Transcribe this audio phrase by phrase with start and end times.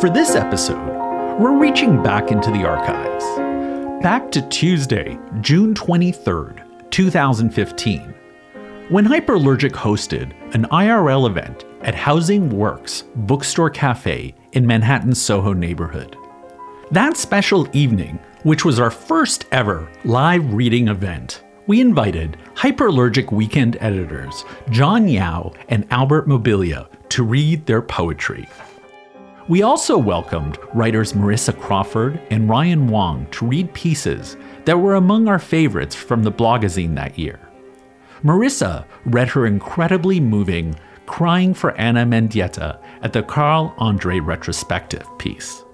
[0.00, 3.22] For this episode, we're reaching back into the archives.
[4.02, 8.14] Back to Tuesday, June 23rd, 2015,
[8.88, 16.16] when Hyperallergic hosted an IRL event at Housing Works Bookstore Cafe in Manhattan's Soho neighborhood.
[16.90, 23.76] That special evening, which was our first ever live reading event, we invited Hyperallergic weekend
[23.80, 28.48] editors John Yau and Albert Mobilio to read their poetry.
[29.50, 35.26] We also welcomed writers Marisa Crawford and Ryan Wong to read pieces that were among
[35.26, 37.40] our favorites from the blogazine that year.
[38.22, 45.64] Marisa read her incredibly moving Crying for Ana Mendieta at the Carl Andre retrospective piece.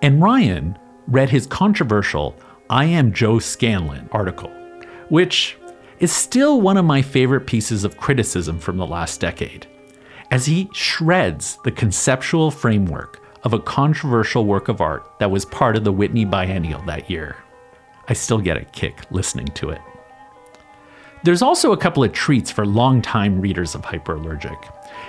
[0.00, 2.34] And Ryan read his controversial
[2.70, 4.50] I Am Joe Scanlan article,
[5.10, 5.58] which
[5.98, 9.66] is still one of my favorite pieces of criticism from the last decade
[10.34, 15.76] as he shreds the conceptual framework of a controversial work of art that was part
[15.76, 17.36] of the Whitney Biennial that year.
[18.08, 19.80] I still get a kick listening to it.
[21.22, 24.58] There's also a couple of treats for longtime readers of Hyperallergic.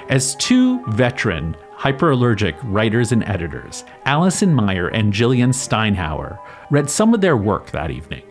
[0.10, 6.38] As two veteran hyperallergic writers and editors, Allison Meier and Jillian Steinhauer,
[6.70, 8.22] read some of their work that evening.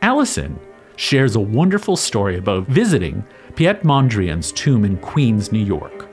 [0.00, 0.58] Allison
[0.96, 3.22] shares a wonderful story about visiting
[3.54, 6.05] Piet Mondrian's tomb in Queens, New York,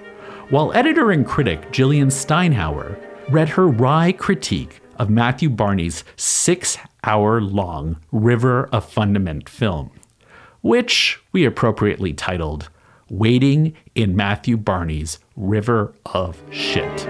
[0.54, 2.96] while editor and critic Jillian Steinhauer
[3.30, 9.90] read her wry critique of Matthew Barney's six hour long River of Fundament film,
[10.62, 12.70] which we appropriately titled
[13.10, 17.08] Waiting in Matthew Barney's River of Shit.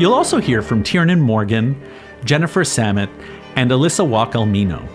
[0.00, 1.74] You'll also hear from Tiernan Morgan,
[2.24, 3.10] Jennifer Samet,
[3.56, 4.88] and Elisa Wouk Almino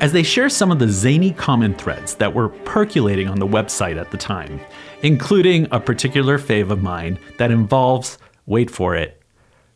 [0.00, 3.98] as they share some of the zany comment threads that were percolating on the website
[3.98, 4.60] at the time,
[5.02, 9.20] including a particular fave of mine that involves, wait for it,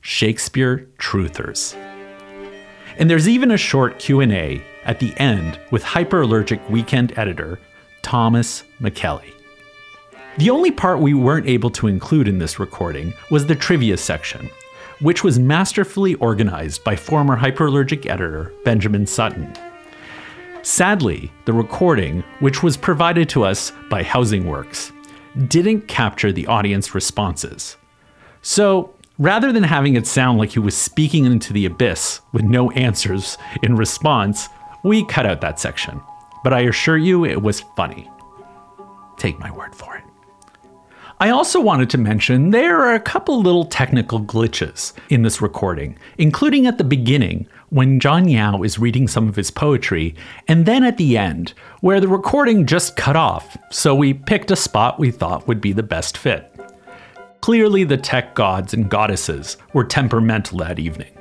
[0.00, 1.74] Shakespeare truthers.
[2.98, 7.58] And there's even a short Q&A at the end with hyperallergic weekend editor
[8.02, 9.32] Thomas Micchelli.
[10.36, 14.50] The only part we weren't able to include in this recording was the trivia section,
[15.00, 19.52] which was masterfully organized by former hyperallergic editor Benjamin Sutton.
[20.62, 24.92] Sadly, the recording, which was provided to us by Housing Works,
[25.48, 27.76] didn't capture the audience responses.
[28.42, 32.70] So, rather than having it sound like he was speaking into the abyss with no
[32.72, 34.48] answers in response,
[34.82, 36.00] we cut out that section.
[36.42, 38.10] But I assure you it was funny.
[39.16, 40.04] Take my word for it.
[41.24, 45.98] I also wanted to mention there are a couple little technical glitches in this recording,
[46.18, 50.14] including at the beginning when John Yau is reading some of his poetry,
[50.48, 54.54] and then at the end, where the recording just cut off, so we picked a
[54.54, 56.54] spot we thought would be the best fit.
[57.40, 61.18] Clearly, the tech gods and goddesses were temperamental that evening.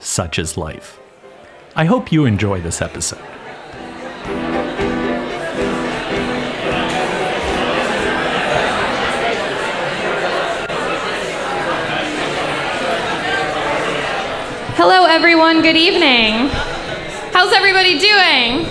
[0.00, 0.98] Such is life.
[1.76, 3.37] I hope you enjoy this episode.
[15.18, 15.62] Everyone.
[15.62, 16.48] Good evening.
[17.32, 18.62] How's everybody doing?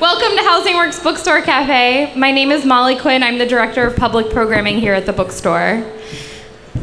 [0.00, 2.14] Welcome to Housing Works Bookstore Cafe.
[2.16, 3.22] My name is Molly Quinn.
[3.22, 5.84] I'm the Director of Public Programming here at the bookstore.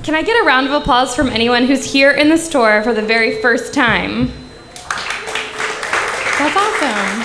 [0.03, 2.93] Can I get a round of applause from anyone who's here in the store for
[2.93, 4.27] the very first time?
[6.37, 7.23] That's awesome.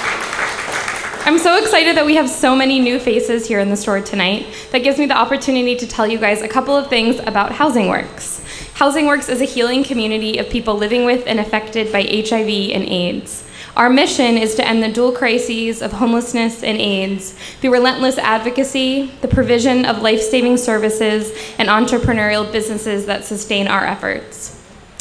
[1.27, 4.47] I'm so excited that we have so many new faces here in the store tonight.
[4.71, 7.89] That gives me the opportunity to tell you guys a couple of things about Housing
[7.89, 8.43] Works.
[8.75, 12.85] Housing Works is a healing community of people living with and affected by HIV and
[12.85, 13.45] AIDS.
[13.77, 19.13] Our mission is to end the dual crises of homelessness and AIDS through relentless advocacy,
[19.21, 24.59] the provision of life saving services, and entrepreneurial businesses that sustain our efforts.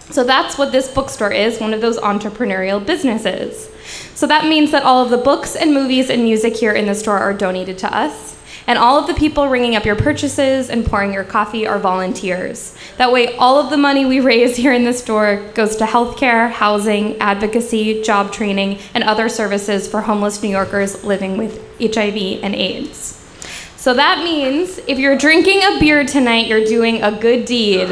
[0.10, 3.70] So that's what this bookstore is one of those entrepreneurial businesses.
[4.14, 6.96] So that means that all of the books and movies and music here in the
[6.96, 8.36] store are donated to us.
[8.68, 12.76] And all of the people ringing up your purchases and pouring your coffee are volunteers.
[12.98, 16.50] That way, all of the money we raise here in the store goes to healthcare,
[16.50, 22.56] housing, advocacy, job training, and other services for homeless New Yorkers living with HIV and
[22.56, 23.18] AIDS.
[23.78, 27.90] So that means if you're drinking a beer tonight, you're doing a good deed.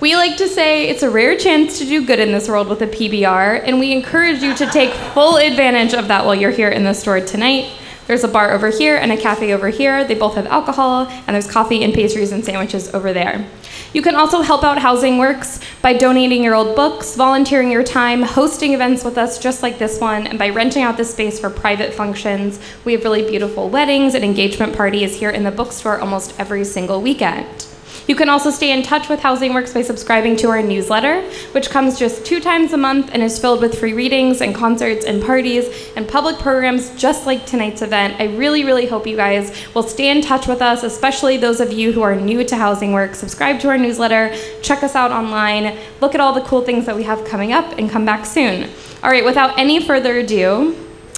[0.00, 2.82] We like to say it's a rare chance to do good in this world with
[2.82, 6.68] a PBR, and we encourage you to take full advantage of that while you're here
[6.68, 7.72] in the store tonight.
[8.06, 10.04] There's a bar over here and a cafe over here.
[10.04, 13.46] They both have alcohol, and there's coffee and pastries and sandwiches over there.
[13.92, 18.22] You can also help out Housing Works by donating your old books, volunteering your time,
[18.22, 21.50] hosting events with us just like this one, and by renting out this space for
[21.50, 22.60] private functions.
[22.84, 27.02] We have really beautiful weddings and engagement parties here in the bookstore almost every single
[27.02, 27.66] weekend.
[28.06, 31.70] You can also stay in touch with Housing Works by subscribing to our newsletter, which
[31.70, 35.20] comes just two times a month and is filled with free readings and concerts and
[35.20, 38.20] parties and public programs just like tonight's event.
[38.20, 41.72] I really, really hope you guys will stay in touch with us, especially those of
[41.72, 43.18] you who are new to Housing Works.
[43.18, 44.32] Subscribe to our newsletter,
[44.62, 47.76] check us out online, look at all the cool things that we have coming up,
[47.76, 48.70] and come back soon.
[49.02, 50.76] All right, without any further ado,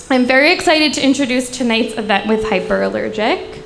[0.09, 3.58] I'm very excited to introduce tonight's event with Hyperallergic.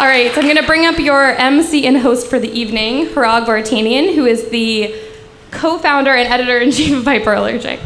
[0.00, 3.06] All right, so I'm going to bring up your MC and host for the evening,
[3.06, 4.94] Hrag Vartanian, who is the
[5.50, 7.80] co-founder and editor-in-chief of Hyperallergic.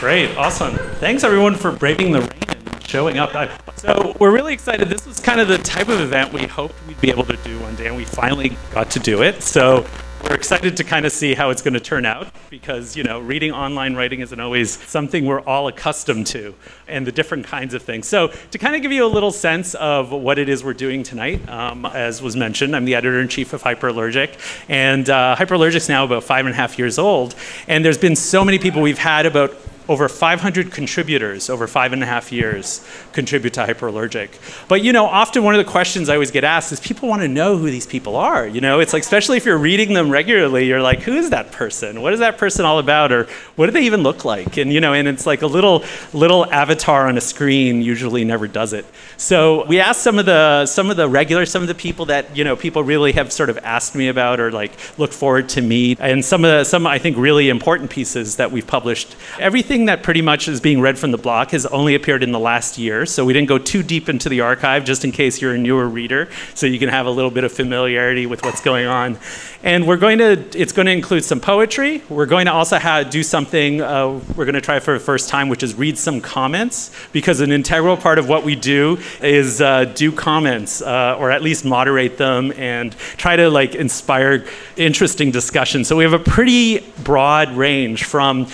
[0.00, 0.74] Great, awesome.
[0.94, 3.32] Thanks everyone for braving the rain and showing up.
[3.76, 4.88] So we're really excited.
[4.88, 7.58] This was kind of the type of event we hoped we'd be able to do
[7.60, 9.42] one day, and we finally got to do it.
[9.42, 9.84] So
[10.24, 13.20] we're excited to kind of see how it's going to turn out because, you know,
[13.20, 16.54] reading online writing isn't always something we're all accustomed to
[16.88, 18.08] and the different kinds of things.
[18.08, 21.02] So, to kind of give you a little sense of what it is we're doing
[21.02, 24.38] tonight, um, as was mentioned, I'm the editor in chief of Hyperallergic,
[24.68, 27.34] and uh, Hyperallergic's now about five and a half years old.
[27.68, 29.54] And there's been so many people we've had about
[29.88, 34.30] over 500 contributors over five and a half years contribute to hyperallergic.
[34.68, 37.22] But you know often one of the questions i always get asked is people want
[37.22, 38.80] to know who these people are you know?
[38.80, 42.00] It's like especially if you're reading them regularly you're like who is that person?
[42.00, 43.12] What is that person all about?
[43.12, 43.24] Or
[43.56, 44.56] what do they even look like?
[44.56, 48.48] And you know and it's like a little little avatar on a screen usually never
[48.48, 48.86] does it.
[49.16, 52.36] So we asked some of the some of the regulars some of the people that
[52.36, 55.60] you know people really have sort of asked me about or like look forward to
[55.60, 56.00] meet.
[56.00, 59.86] And some of the some i think really important pieces that we've published everything everything
[59.86, 62.78] that pretty much is being read from the block has only appeared in the last
[62.78, 65.58] year, so we didn't go too deep into the archive just in case you're a
[65.58, 69.18] newer reader, so you can have a little bit of familiarity with what's going on.
[69.64, 72.02] And we're going to, it's going to include some poetry.
[72.08, 75.28] We're going to also have, do something uh, we're going to try for the first
[75.28, 79.60] time, which is read some comments, because an integral part of what we do is
[79.60, 84.46] uh, do comments, uh, or at least moderate them and try to like inspire
[84.76, 85.84] interesting discussion.
[85.84, 88.46] So we have a pretty broad range from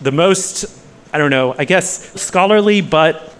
[0.00, 0.64] the most,
[1.12, 3.30] I don't know, I guess scholarly, but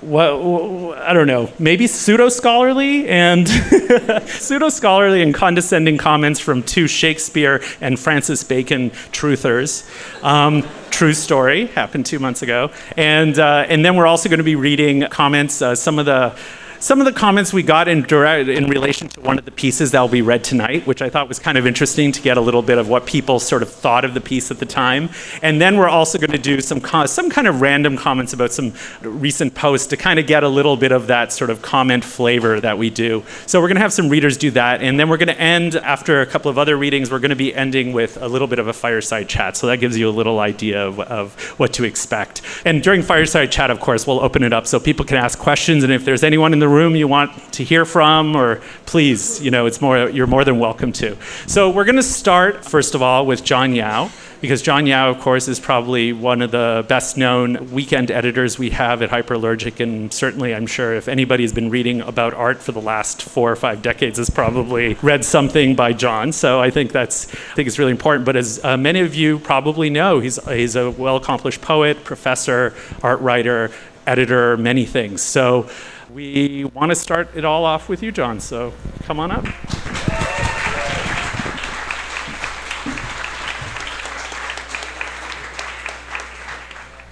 [0.00, 3.48] what, I don't know, maybe pseudo scholarly and
[4.26, 9.88] pseudo scholarly and condescending comments from two Shakespeare and Francis Bacon truthers.
[10.22, 14.44] Um, true story happened two months ago, and uh, and then we're also going to
[14.44, 15.60] be reading comments.
[15.60, 16.36] Uh, some of the
[16.84, 20.00] some of the comments we got in, in relation to one of the pieces that
[20.02, 22.60] will be read tonight, which I thought was kind of interesting to get a little
[22.60, 25.08] bit of what people sort of thought of the piece at the time.
[25.40, 28.74] And then we're also going to do some, some kind of random comments about some
[29.00, 32.60] recent posts to kind of get a little bit of that sort of comment flavor
[32.60, 33.24] that we do.
[33.46, 34.82] So we're going to have some readers do that.
[34.82, 37.34] And then we're going to end, after a couple of other readings, we're going to
[37.34, 39.56] be ending with a little bit of a fireside chat.
[39.56, 42.42] So that gives you a little idea of, of what to expect.
[42.66, 45.82] And during fireside chat, of course, we'll open it up so people can ask questions.
[45.82, 49.50] And if there's anyone in the room you want to hear from, or please, you
[49.50, 51.16] know, it's more, you're more than welcome to.
[51.46, 54.10] So we're going to start, first of all, with John Yau
[54.44, 58.68] because John Yau, of course, is probably one of the best known weekend editors we
[58.68, 59.80] have at Hyperallergic.
[59.80, 63.56] And certainly, I'm sure if anybody's been reading about art for the last four or
[63.56, 66.30] five decades, has probably read something by John.
[66.30, 68.26] So I think that's, I think it's really important.
[68.26, 72.74] But as uh, many of you probably know, he's, he's a well accomplished poet, professor,
[73.02, 73.70] art writer,
[74.06, 75.22] editor, many things.
[75.22, 75.70] So
[76.14, 78.38] we want to start it all off with you, John.
[78.38, 79.44] So come on up.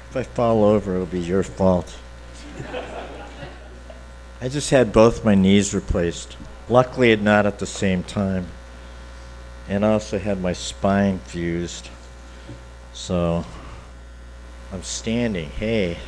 [0.08, 1.98] If I fall over, it'll be your fault.
[4.40, 6.36] I just had both my knees replaced.
[6.68, 8.46] Luckily, not at the same time.
[9.68, 11.88] And I also had my spine fused.
[12.92, 13.44] So
[14.72, 15.48] I'm standing.
[15.50, 15.98] Hey.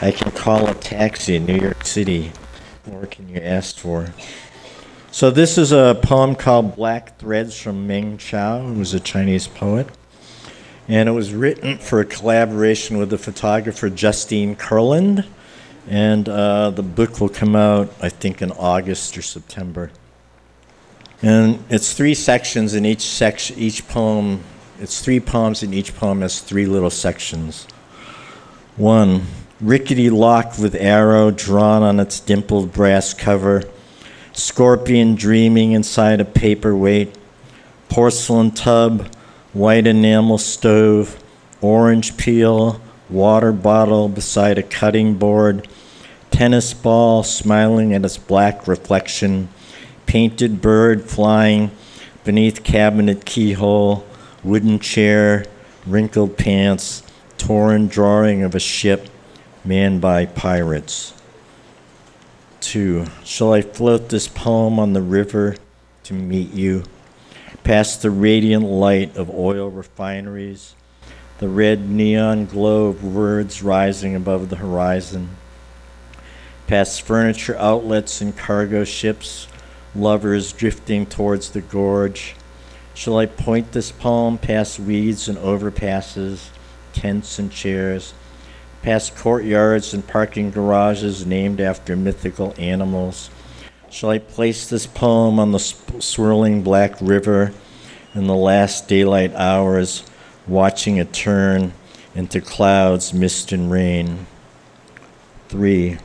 [0.00, 2.30] I can call a taxi in New York City.
[2.84, 4.12] What can you ask for?
[5.10, 9.88] So this is a poem called Black Threads from Meng Chao, who's a Chinese poet.
[10.86, 15.26] And it was written for a collaboration with the photographer Justine Kurland.
[15.88, 19.90] And uh, the book will come out, I think, in August or September.
[21.22, 24.44] And it's three sections in each section, each poem.
[24.78, 27.66] It's three poems, and each poem has three little sections.
[28.76, 29.22] One,
[29.60, 33.62] rickety lock with arrow drawn on its dimpled brass cover,
[34.32, 37.16] scorpion dreaming inside a paperweight,
[37.88, 39.12] porcelain tub,
[39.52, 41.22] white enamel stove,
[41.60, 45.66] orange peel, water bottle beside a cutting board,
[46.30, 49.48] tennis ball smiling at its black reflection,
[50.06, 51.70] painted bird flying
[52.22, 54.06] beneath cabinet keyhole,
[54.44, 55.44] wooden chair,
[55.84, 57.02] wrinkled pants,
[57.38, 59.08] torn drawing of a ship
[59.68, 61.12] manned by pirates.
[62.58, 65.56] Two, shall I float this poem on the river
[66.04, 66.84] to meet you?
[67.64, 70.74] Past the radiant light of oil refineries,
[71.36, 75.36] the red neon glow of words rising above the horizon.
[76.66, 79.48] Past furniture outlets and cargo ships,
[79.94, 82.34] lovers drifting towards the gorge.
[82.94, 86.48] Shall I point this poem past weeds and overpasses,
[86.94, 88.14] tents and chairs,
[88.88, 93.28] past courtyards and parking garages named after mythical animals?
[93.90, 97.52] Shall I place this poem on the swirling black river
[98.14, 100.04] in the last daylight hours,
[100.46, 101.74] watching it turn
[102.14, 104.26] into clouds, mist, and rain?
[105.50, 105.98] Three.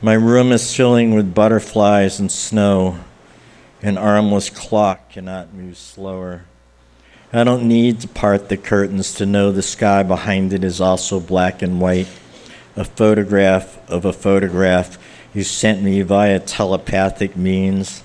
[0.00, 3.00] My room is filling with butterflies and snow.
[3.82, 6.46] An armless clock cannot move slower.
[7.32, 11.18] I don't need to part the curtains to know the sky behind it is also
[11.18, 12.06] black and white.
[12.76, 14.96] A photograph of a photograph
[15.34, 18.02] you sent me via telepathic means.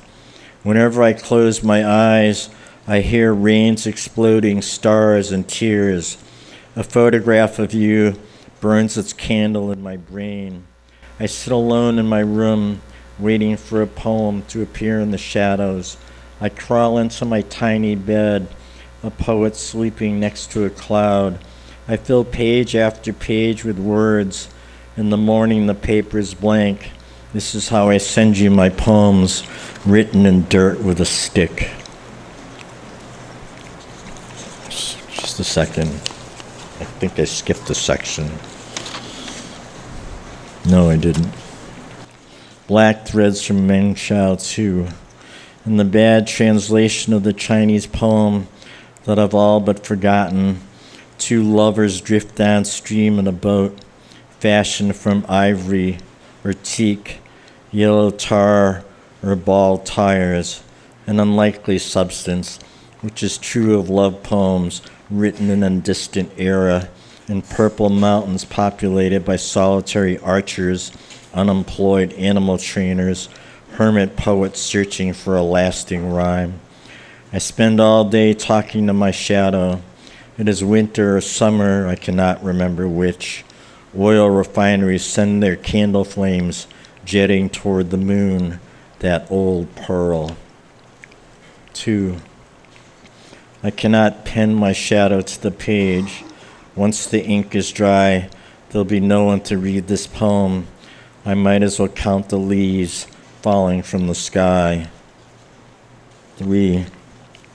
[0.63, 2.49] Whenever I close my eyes,
[2.87, 6.17] I hear rains exploding, stars and tears.
[6.75, 8.19] A photograph of you
[8.59, 10.65] burns its candle in my brain.
[11.19, 12.81] I sit alone in my room,
[13.19, 15.95] waiting for a poem to appear in the shadows.
[16.39, 18.47] I crawl into my tiny bed,
[19.03, 21.39] a poet sleeping next to a cloud.
[21.87, 24.47] I fill page after page with words.
[24.95, 26.91] In the morning, the paper is blank.
[27.33, 29.43] This is how I send you my poems,
[29.85, 31.71] written in dirt with a stick.
[34.69, 35.87] Just a second.
[35.87, 38.29] I think I skipped a section.
[40.69, 41.33] No, I didn't.
[42.67, 44.87] Black threads from Meng Chao too.
[45.65, 48.47] In the bad translation of the Chinese poem
[49.05, 50.59] that I've all but forgotten,
[51.17, 53.79] two lovers drift downstream in a boat
[54.39, 55.99] fashioned from ivory
[56.43, 57.19] or teak,
[57.71, 58.83] yellow tar
[59.23, 60.63] or ball tires,
[61.07, 62.59] an unlikely substance,
[63.01, 66.89] which is true of love poems written in a distant era
[67.27, 70.91] in purple mountains populated by solitary archers,
[71.33, 73.29] unemployed animal trainers,
[73.73, 76.59] hermit poets searching for a lasting rhyme.
[77.33, 79.81] I spend all day talking to my shadow.
[80.37, 83.45] It is winter or summer, I cannot remember which.
[83.97, 86.67] Oil refineries send their candle flames
[87.05, 88.59] jetting toward the moon,
[88.99, 90.35] that old pearl.
[91.71, 92.17] Two,
[93.63, 96.25] I cannot pen my shadow to the page.
[96.75, 98.29] Once the ink is dry,
[98.69, 100.67] there'll be no one to read this poem.
[101.25, 103.05] I might as well count the leaves
[103.41, 104.89] falling from the sky.
[106.35, 106.87] Three.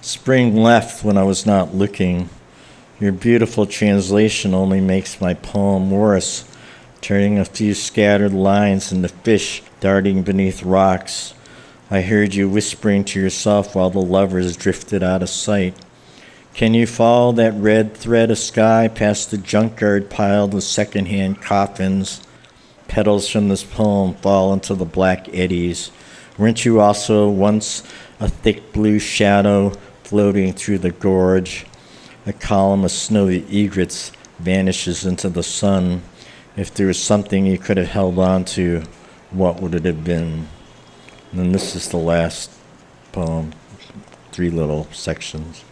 [0.07, 2.29] Spring left when I was not looking.
[3.01, 6.45] Your beautiful translation only makes my poem worse,
[7.01, 11.35] turning a few scattered lines into fish darting beneath rocks.
[11.91, 15.75] I heard you whispering to yourself while the lovers drifted out of sight.
[16.55, 22.25] Can you follow that red thread of sky past the junkyard piled with secondhand coffins?
[22.87, 25.91] Petals from this poem fall into the black eddies.
[26.39, 27.83] Weren't you also once
[28.21, 29.73] a thick blue shadow
[30.07, 31.67] floating through the gorge?
[32.27, 36.01] A column of snowy egrets vanishes into the sun.
[36.57, 38.85] If there was something you could have held on to,
[39.33, 40.47] what would it have been?
[41.33, 42.53] And this is the last
[43.11, 43.53] poem,
[44.31, 45.65] three little sections.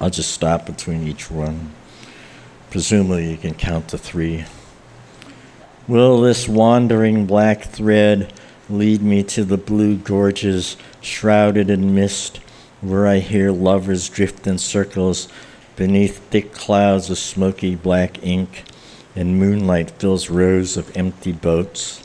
[0.00, 1.72] I'll just stop between each one.
[2.70, 4.46] Presumably, you can count to three.
[5.86, 8.32] Will this wandering black thread
[8.70, 12.40] lead me to the blue gorges shrouded in mist,
[12.80, 15.28] where I hear lovers drift in circles
[15.76, 18.64] beneath thick clouds of smoky black ink,
[19.14, 22.04] and moonlight fills rows of empty boats?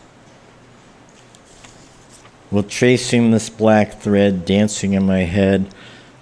[2.51, 5.74] Will tracing this black thread dancing in my head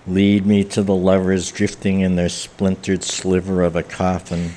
[0.08, 4.50] Lead me to the lovers drifting in their splintered sliver of a coffin,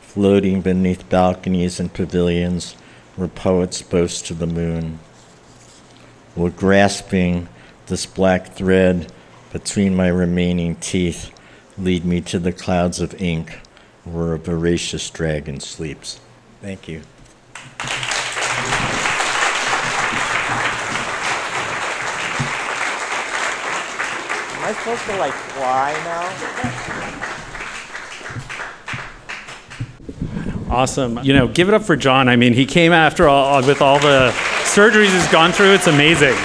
[0.00, 2.72] floating beneath balconies and pavilions
[3.14, 4.98] where poets boast to the moon.
[6.34, 7.48] Will grasping
[7.86, 9.12] this black thread
[9.52, 11.30] between my remaining teeth
[11.76, 13.60] lead me to the clouds of ink
[14.04, 16.20] where a voracious dragon sleeps.
[16.60, 17.02] Thank you.
[24.56, 26.80] Am I supposed to like fly now?
[30.70, 31.18] Awesome.
[31.24, 32.28] You know, give it up for John.
[32.28, 34.30] I mean, he came after all with all the
[34.62, 35.72] surgeries he's gone through.
[35.74, 36.36] It's amazing.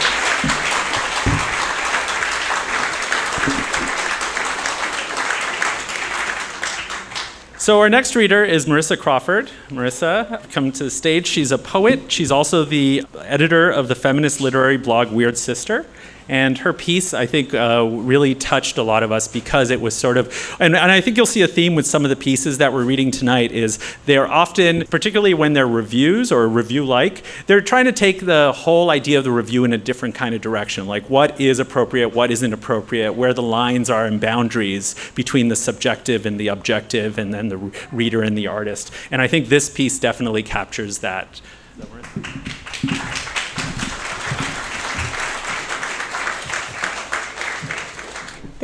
[7.66, 9.50] So our next reader is Marisa Crawford.
[9.70, 11.26] Marisa, come to the stage.
[11.26, 12.12] She's a poet.
[12.12, 15.88] She's also the editor of the feminist literary blog Weird Sister.
[16.27, 19.96] And her piece, I think, uh, really touched a lot of us because it was
[19.96, 22.58] sort of, and, and I think you'll see a theme with some of the pieces
[22.58, 27.86] that we're reading tonight is they're often, particularly when they're reviews or review-like, they're trying
[27.86, 31.08] to take the whole idea of the review in a different kind of direction, like
[31.10, 36.25] what is appropriate, what isn't appropriate, where the lines are and boundaries between the subjective
[36.25, 37.58] and the objective, and then the
[37.91, 38.91] reader and the artist.
[39.12, 41.41] And I think this piece definitely captures that.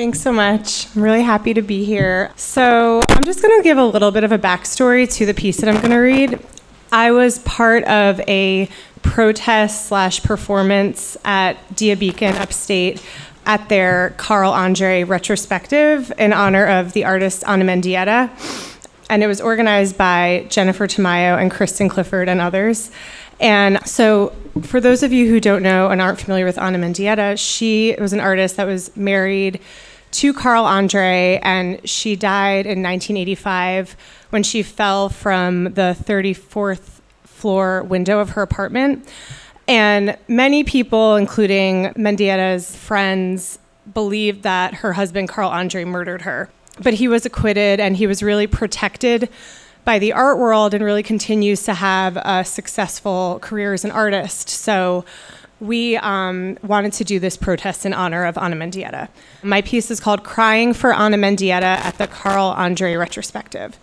[0.01, 0.87] Thanks so much.
[0.95, 2.31] I'm really happy to be here.
[2.35, 5.57] So, I'm just going to give a little bit of a backstory to the piece
[5.57, 6.43] that I'm going to read.
[6.91, 8.67] I was part of a
[9.03, 12.99] protest slash performance at Dia Beacon upstate
[13.45, 18.31] at their Carl Andre retrospective in honor of the artist Ana Mendieta.
[19.07, 22.89] And it was organized by Jennifer Tamayo and Christen Clifford and others.
[23.39, 27.37] And so, for those of you who don't know and aren't familiar with Ana Mendieta,
[27.37, 29.59] she was an artist that was married
[30.11, 33.95] to Carl Andre, and she died in 1985
[34.29, 39.07] when she fell from the 34th floor window of her apartment.
[39.67, 43.57] And many people, including Mendieta's friends,
[43.93, 46.49] believed that her husband, Carl Andre, murdered her.
[46.81, 49.29] But he was acquitted and he was really protected
[49.83, 54.49] by the art world and really continues to have a successful career as an artist.
[54.49, 55.05] So
[55.61, 59.07] we um, wanted to do this protest in honor of Ana Mendieta.
[59.43, 63.77] My piece is called Crying for Ana Mendieta at the Carl Andre Retrospective.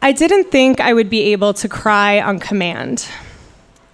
[0.00, 3.08] I didn't think I would be able to cry on command.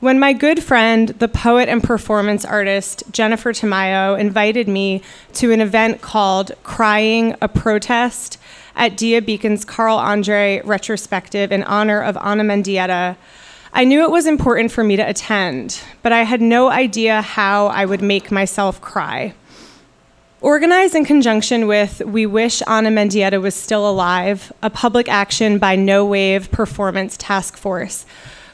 [0.00, 5.02] When my good friend, the poet and performance artist Jennifer Tamayo, invited me
[5.34, 8.38] to an event called Crying a Protest
[8.76, 13.16] at Dia Beacon's Carl Andre retrospective in honor of Anna Mendieta,
[13.72, 17.66] I knew it was important for me to attend, but I had no idea how
[17.66, 19.34] I would make myself cry.
[20.40, 25.76] Organized in conjunction with We Wish Ana Mendieta Was Still Alive, a public action by
[25.76, 28.06] No Wave Performance Task Force,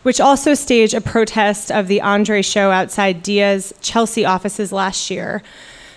[0.03, 5.43] which also staged a protest of the Andre show outside Dia's Chelsea offices last year.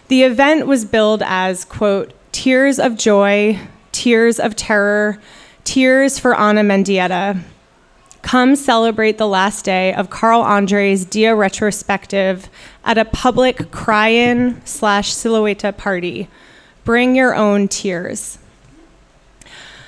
[0.10, 3.60] The event was billed as, quote, tears of joy,
[3.91, 5.19] tears of terror,
[5.63, 7.41] tears for Ana Mendieta.
[8.27, 12.49] Come celebrate the last day of Carl Andre's Dia retrospective
[12.83, 16.27] at a public cry-in slash silhouette party.
[16.83, 18.37] Bring your own tears.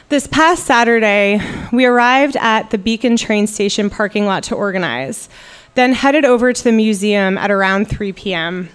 [0.07, 1.41] This past Saturday,
[1.73, 5.27] we arrived at the Beacon train station parking lot to organize,
[5.75, 8.69] then headed over to the museum at around 3 p.m.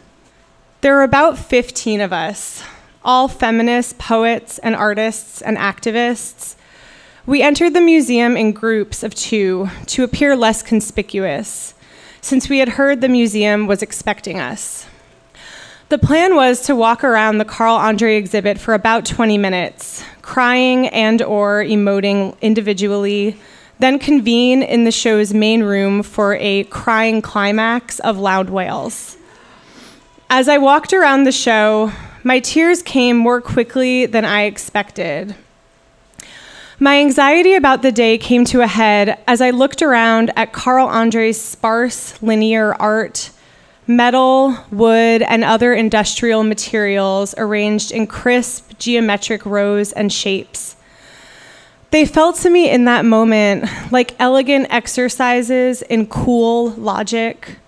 [0.82, 2.62] There were about 15 of us,
[3.02, 6.56] all feminists, poets, and artists and activists.
[7.26, 11.72] We entered the museum in groups of two to appear less conspicuous,
[12.20, 14.84] since we had heard the museum was expecting us.
[15.88, 20.88] The plan was to walk around the Carl Andre exhibit for about 20 minutes, crying
[20.88, 23.38] and or emoting individually,
[23.78, 29.16] then convene in the show's main room for a crying climax of loud wails.
[30.28, 31.90] As I walked around the show,
[32.22, 35.34] my tears came more quickly than I expected.
[36.80, 40.88] My anxiety about the day came to a head as I looked around at Carl
[40.88, 43.30] Andre's sparse linear art,
[43.86, 50.74] metal, wood, and other industrial materials arranged in crisp geometric rows and shapes.
[51.92, 57.58] They felt to me in that moment like elegant exercises in cool logic,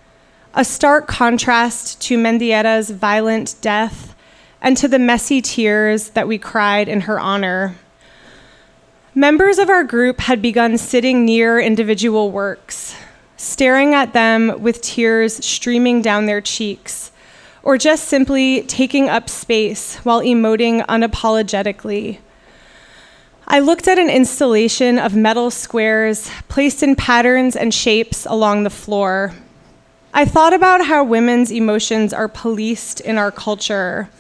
[0.53, 4.17] a stark contrast to Mendieta's violent death
[4.61, 7.77] and to the messy tears that we cried in her honor.
[9.19, 12.95] Members of our group had begun sitting near individual works,
[13.39, 17.13] staring at them with tears streaming down their cheeks,
[17.63, 22.19] or just simply taking up space while emoting unapologetically.
[23.49, 28.69] I looked at an installation of metal squares placed in patterns and shapes along the
[28.69, 29.33] floor.
[30.13, 34.11] I thought about how women's emotions are policed in our culture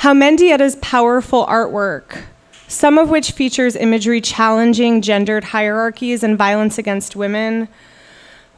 [0.00, 2.22] how Mendieta's powerful artwork,
[2.70, 7.66] some of which features imagery challenging gendered hierarchies and violence against women,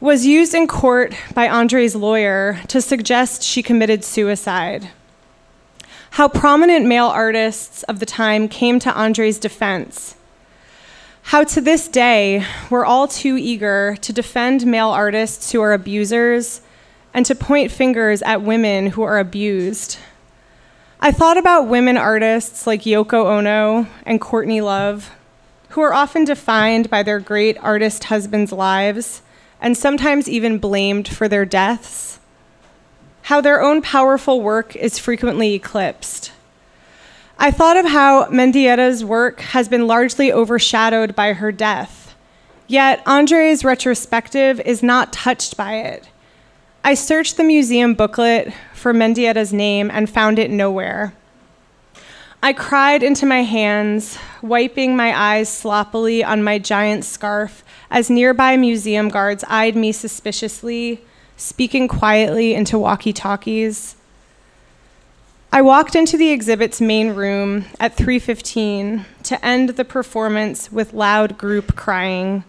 [0.01, 4.91] was used in court by Andre's lawyer to suggest she committed suicide.
[6.11, 10.15] How prominent male artists of the time came to Andre's defense.
[11.23, 16.61] How to this day, we're all too eager to defend male artists who are abusers
[17.15, 19.97] and to point fingers at women who are abused.
[21.05, 25.11] I thought about women artists like Yoko Ono and Courtney Love,
[25.71, 29.21] who are often defined by their great artist husbands' lives
[29.61, 32.21] and sometimes even blamed for their deaths.
[33.23, 36.31] How their own powerful work is frequently eclipsed.
[37.37, 42.15] I thought of how Mendieta's work has been largely overshadowed by her death,
[42.69, 46.09] yet Andre's retrospective is not touched by it.
[46.85, 51.15] I searched the museum booklet for Mendieta's name and found it nowhere.
[52.43, 58.57] I cried into my hands, wiping my eyes sloppily on my giant scarf as nearby
[58.57, 61.01] museum guards eyed me suspiciously,
[61.37, 63.95] speaking quietly into walkie talkies.
[65.53, 71.39] I walked into the exhibit's main room at 3:15 to end the performance with loud
[71.39, 72.43] group crying.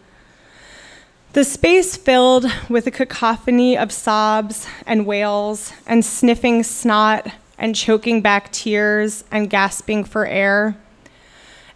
[1.33, 8.21] The space filled with a cacophony of sobs and wails and sniffing snot and choking
[8.21, 10.77] back tears and gasping for air.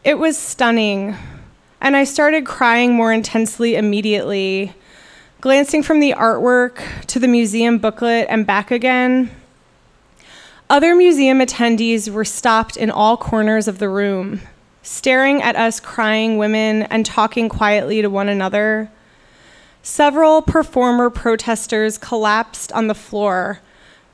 [0.03, 1.15] It was stunning,
[1.81, 4.73] and I started crying more intensely immediately,
[5.41, 9.31] glancing from the artwork to the museum booklet and back again.
[10.69, 14.41] Other museum attendees were stopped in all corners of the room,
[14.83, 18.91] staring at us crying women and talking quietly to one another.
[19.89, 23.61] Several performer protesters collapsed on the floor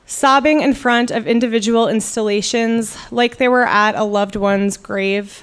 [0.06, 5.42] sobbing in front of individual installations like they were at a loved one's grave.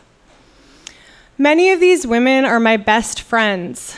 [1.38, 3.98] Many of these women are my best friends.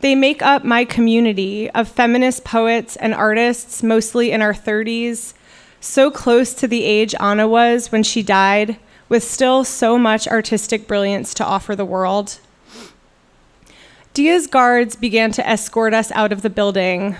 [0.00, 5.34] They make up my community of feminist poets and artists, mostly in our 30s,
[5.80, 8.76] so close to the age Ana was when she died,
[9.08, 12.38] with still so much artistic brilliance to offer the world.
[14.14, 17.16] Dia's guards began to escort us out of the building,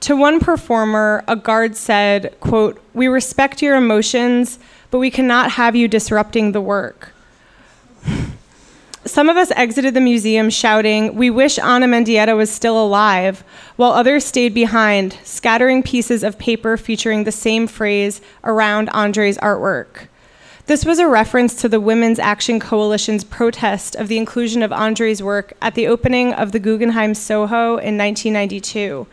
[0.00, 4.58] to one performer, a guard said, quote, "We respect your emotions,
[4.90, 7.14] but we cannot have you disrupting the work."
[9.06, 13.42] Some of us exited the museum shouting, We wish Ana Mendieta was still alive,
[13.76, 20.08] while others stayed behind, scattering pieces of paper featuring the same phrase around Andre's artwork.
[20.68, 25.22] This was a reference to the Women's Action Coalition's protest of the inclusion of Andre's
[25.22, 29.06] work at the opening of the Guggenheim Soho in 1992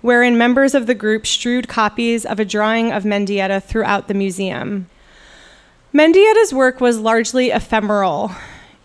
[0.00, 4.88] wherein members of the group strewed copies of a drawing of Mendieta throughout the museum.
[5.92, 8.30] Mendieta's work was largely ephemeral,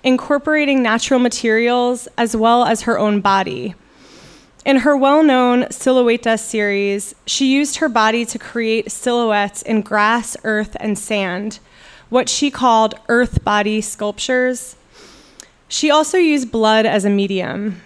[0.04, 3.76] incorporating natural materials as well as her own body.
[4.66, 10.36] In her well known Silueta series, she used her body to create silhouettes in grass,
[10.44, 11.60] earth, and sand,
[12.10, 14.76] what she called earth body sculptures.
[15.68, 17.82] She also used blood as a medium.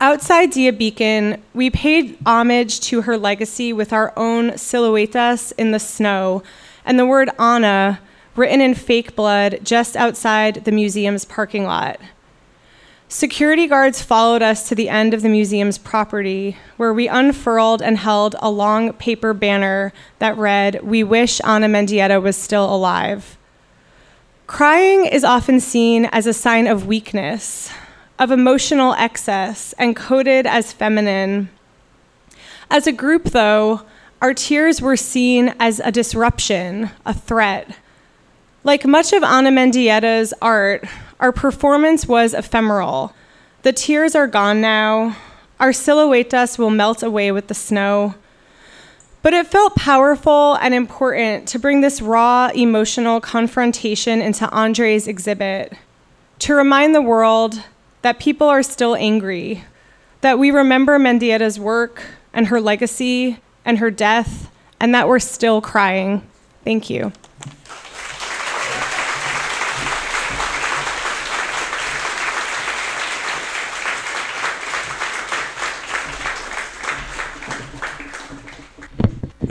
[0.00, 5.80] Outside Dia Beacon, we paid homage to her legacy with our own siluetas in the
[5.80, 6.42] snow
[6.84, 8.00] and the word Ana
[8.36, 11.98] written in fake blood just outside the museum's parking lot.
[13.10, 17.96] Security guards followed us to the end of the museum's property, where we unfurled and
[17.96, 23.37] held a long paper banner that read, We wish Ana Mendieta was still alive.
[24.48, 27.70] Crying is often seen as a sign of weakness,
[28.18, 31.50] of emotional excess and coded as feminine.
[32.70, 33.82] As a group, though,
[34.22, 37.76] our tears were seen as a disruption, a threat.
[38.64, 40.82] Like much of Ana Mendieta's art,
[41.20, 43.12] our performance was ephemeral.
[43.62, 45.14] The tears are gone now.
[45.60, 48.14] Our siluetas will melt away with the snow.
[49.28, 55.74] But it felt powerful and important to bring this raw emotional confrontation into Andre's exhibit,
[56.38, 57.62] to remind the world
[58.00, 59.64] that people are still angry,
[60.22, 63.36] that we remember Mendieta's work and her legacy
[63.66, 66.26] and her death, and that we're still crying.
[66.64, 67.12] Thank you.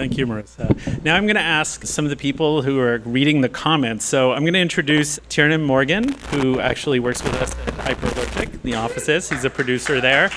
[0.08, 1.04] Thank you, Marisa.
[1.04, 4.06] Now I'm going to ask some of the people who are reading the comments.
[4.06, 8.76] So I'm going to introduce Tiernan Morgan, who actually works with us at Hyperallergic, the
[8.76, 9.30] offices.
[9.30, 10.30] He's a producer there.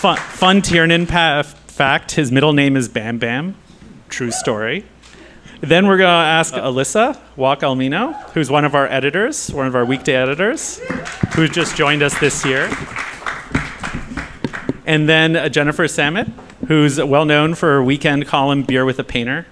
[0.00, 3.54] Fun, fun Tiernan fact his middle name is Bam Bam.
[4.08, 4.84] True story.
[5.60, 9.76] Then we're going to ask Elisa Wouk Almino, who's one of our editors, one of
[9.76, 10.80] our weekday editors,
[11.36, 12.68] who just joined us this year.
[14.86, 16.32] And then uh, Jennifer Samet,
[16.68, 19.46] who's well known for her weekend column Beer with a Painter.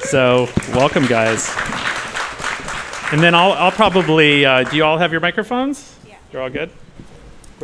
[0.00, 1.48] So, welcome, guys.
[3.12, 5.96] And then I'll, I'll probably, uh, do you all have your microphones?
[6.06, 6.16] Yeah.
[6.32, 6.70] You're all good?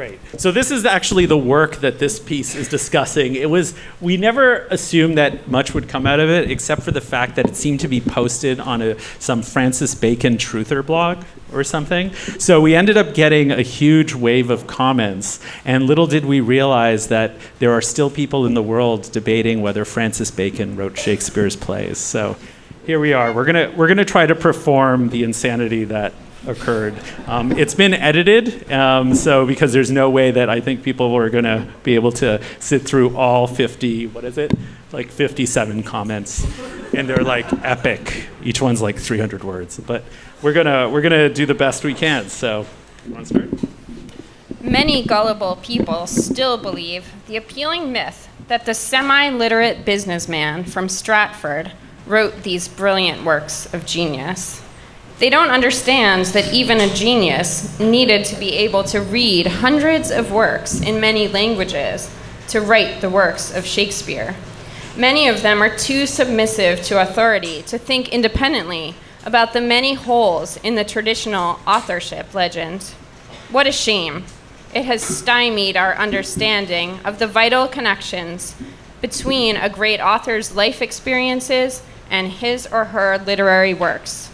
[0.00, 0.18] Great.
[0.40, 3.34] So this is actually the work that this piece is discussing.
[3.34, 7.02] It was we never assumed that much would come out of it, except for the
[7.02, 11.62] fact that it seemed to be posted on a some Francis Bacon truther blog or
[11.62, 12.14] something.
[12.38, 17.08] So we ended up getting a huge wave of comments, and little did we realize
[17.08, 21.98] that there are still people in the world debating whether Francis Bacon wrote Shakespeare's plays.
[21.98, 22.38] So
[22.86, 23.34] here we are.
[23.34, 26.14] We're gonna we're gonna try to perform the insanity that
[26.46, 26.94] occurred.
[27.26, 31.30] Um, it's been edited, um, so because there's no way that I think people are
[31.30, 34.52] going to be able to sit through all 50, what is it?
[34.92, 36.44] Like 57 comments,
[36.94, 38.26] and they're like epic.
[38.42, 40.02] Each one's like 300 words, but
[40.42, 42.28] we're gonna we're gonna do the best we can.
[42.28, 42.66] So,
[43.06, 43.50] you want to start?
[44.62, 51.70] Many gullible people still believe the appealing myth that the semi literate businessman from Stratford
[52.06, 54.59] wrote these brilliant works of genius.
[55.20, 60.32] They don't understand that even a genius needed to be able to read hundreds of
[60.32, 62.10] works in many languages
[62.48, 64.34] to write the works of Shakespeare.
[64.96, 70.56] Many of them are too submissive to authority to think independently about the many holes
[70.62, 72.84] in the traditional authorship legend.
[73.50, 74.24] What a shame.
[74.74, 78.56] It has stymied our understanding of the vital connections
[79.02, 84.29] between a great author's life experiences and his or her literary works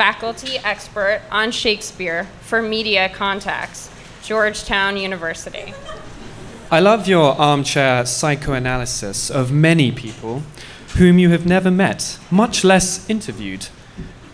[0.00, 3.90] faculty expert on Shakespeare for media contacts,
[4.22, 5.74] Georgetown University.
[6.70, 10.42] I love your armchair psychoanalysis of many people
[10.96, 13.68] whom you have never met, much less interviewed.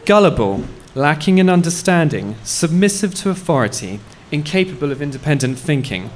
[0.04, 0.62] Gullible,
[0.94, 3.98] lacking in understanding, submissive to authority,
[4.30, 6.10] incapable of independent thinking.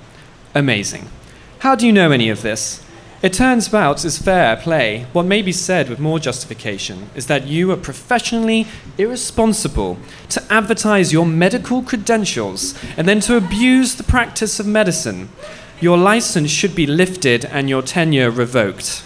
[0.55, 1.09] Amazing.
[1.59, 2.85] How do you know any of this?
[3.23, 7.47] It turns out, is fair play, what may be said with more justification is that
[7.47, 9.99] you are professionally irresponsible
[10.31, 15.29] to advertise your medical credentials and then to abuse the practice of medicine.
[15.83, 19.05] Your license should be lifted and your tenure revoked.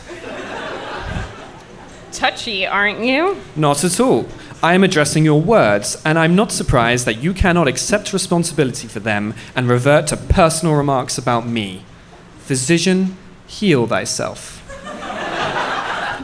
[2.12, 3.36] Touchy, aren't you?
[3.56, 4.28] Not at all.
[4.62, 9.00] I am addressing your words, and I'm not surprised that you cannot accept responsibility for
[9.00, 11.84] them and revert to personal remarks about me.
[12.38, 13.16] Physician,
[13.60, 14.60] heal thyself.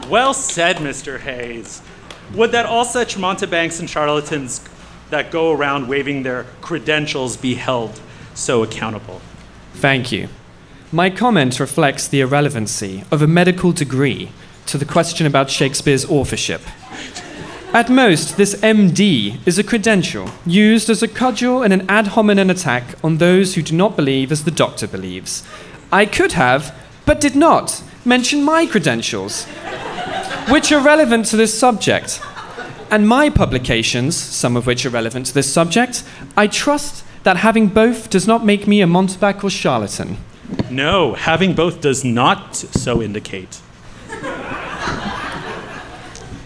[0.09, 1.19] Well said, Mr.
[1.19, 1.81] Hayes.
[2.33, 4.61] Would that all such mountebanks and charlatans
[5.09, 7.99] that go around waving their credentials be held
[8.33, 9.21] so accountable?
[9.73, 10.27] Thank you.
[10.91, 14.31] My comment reflects the irrelevancy of a medical degree
[14.65, 16.61] to the question about Shakespeare's authorship.
[17.73, 22.49] At most, this MD is a credential used as a cudgel and an ad hominem
[22.49, 25.47] attack on those who do not believe as the doctor believes.
[25.89, 29.45] I could have, but did not, mention my credentials,
[30.49, 32.21] which are relevant to this subject.
[32.89, 36.03] And my publications, some of which are relevant to this subject,
[36.35, 40.17] I trust that having both does not make me a mountebank or charlatan.
[40.69, 43.61] No, having both does not so indicate.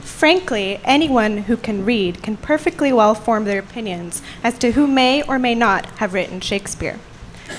[0.02, 5.22] Frankly, anyone who can read can perfectly well form their opinions as to who may
[5.24, 7.00] or may not have written Shakespeare.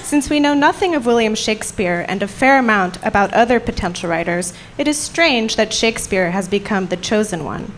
[0.02, 4.52] Since we know nothing of William Shakespeare and a fair amount about other potential writers,
[4.78, 7.72] it is strange that Shakespeare has become the chosen one.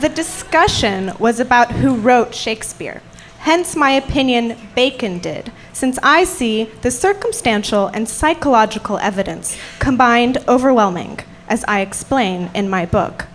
[0.00, 3.00] The discussion was about who wrote Shakespeare.
[3.38, 11.20] Hence, my opinion, Bacon did, since I see the circumstantial and psychological evidence combined overwhelming,
[11.48, 13.26] as I explain in my book.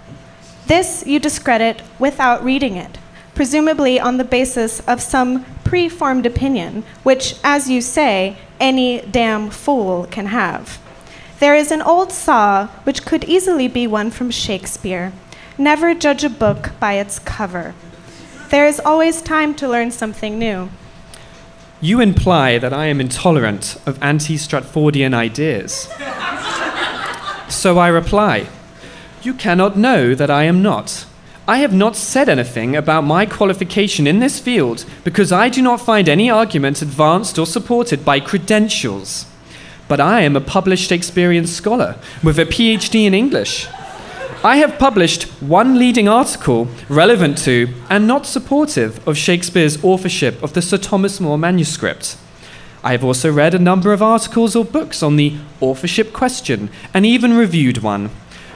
[0.67, 2.97] This you discredit without reading it,
[3.35, 10.05] presumably on the basis of some preformed opinion, which, as you say, any damn fool
[10.11, 10.79] can have.
[11.39, 15.11] There is an old saw which could easily be one from Shakespeare
[15.57, 17.73] never judge a book by its cover.
[18.51, 20.69] There is always time to learn something new.
[21.81, 25.89] You imply that I am intolerant of anti Stratfordian ideas.
[27.49, 28.47] so I reply
[29.23, 31.07] You cannot know that I am not.
[31.45, 35.81] I have not said anything about my qualification in this field because I do not
[35.81, 39.25] find any argument advanced or supported by credentials.
[39.89, 43.67] But I am a published Shakespearean scholar with a PhD in English.
[44.41, 50.53] I have published one leading article relevant to and not supportive of Shakespeare's authorship of
[50.53, 52.15] the Sir Thomas More manuscript.
[52.85, 57.05] I have also read a number of articles or books on the authorship question and
[57.05, 58.11] even reviewed one.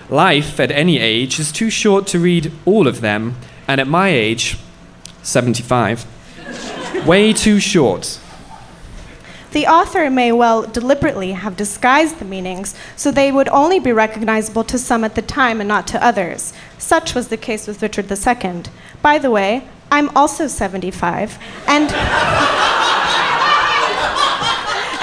[0.09, 3.35] Life at any age is too short to read all of them,
[3.67, 4.57] and at my age,
[5.21, 6.05] 75,
[7.05, 8.19] way too short.
[9.51, 14.63] The author may well deliberately have disguised the meanings so they would only be recognizable
[14.65, 16.53] to some at the time and not to others.
[16.77, 18.63] Such was the case with Richard II.
[19.01, 21.89] By the way, I'm also 75 and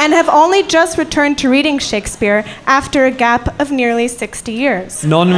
[0.05, 5.03] and have only just returned to reading Shakespeare after a gap of nearly 60 years.
[5.03, 5.31] Non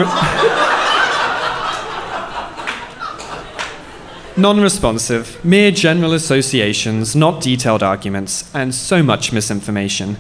[4.37, 10.17] Non responsive, mere general associations, not detailed arguments, and so much misinformation.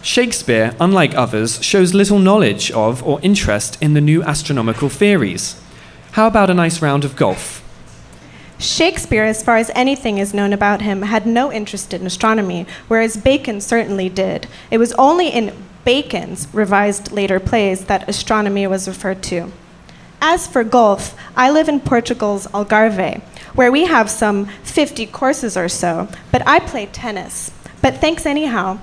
[0.00, 5.60] Shakespeare, unlike others, shows little knowledge of or interest in the new astronomical theories.
[6.12, 7.67] How about a nice round of golf?
[8.58, 13.16] Shakespeare, as far as anything is known about him, had no interest in astronomy, whereas
[13.16, 14.48] Bacon certainly did.
[14.70, 15.52] It was only in
[15.84, 19.52] Bacon's revised later plays that astronomy was referred to.
[20.20, 23.22] As for golf, I live in Portugal's Algarve,
[23.54, 27.52] where we have some 50 courses or so, but I play tennis.
[27.80, 28.80] But thanks anyhow.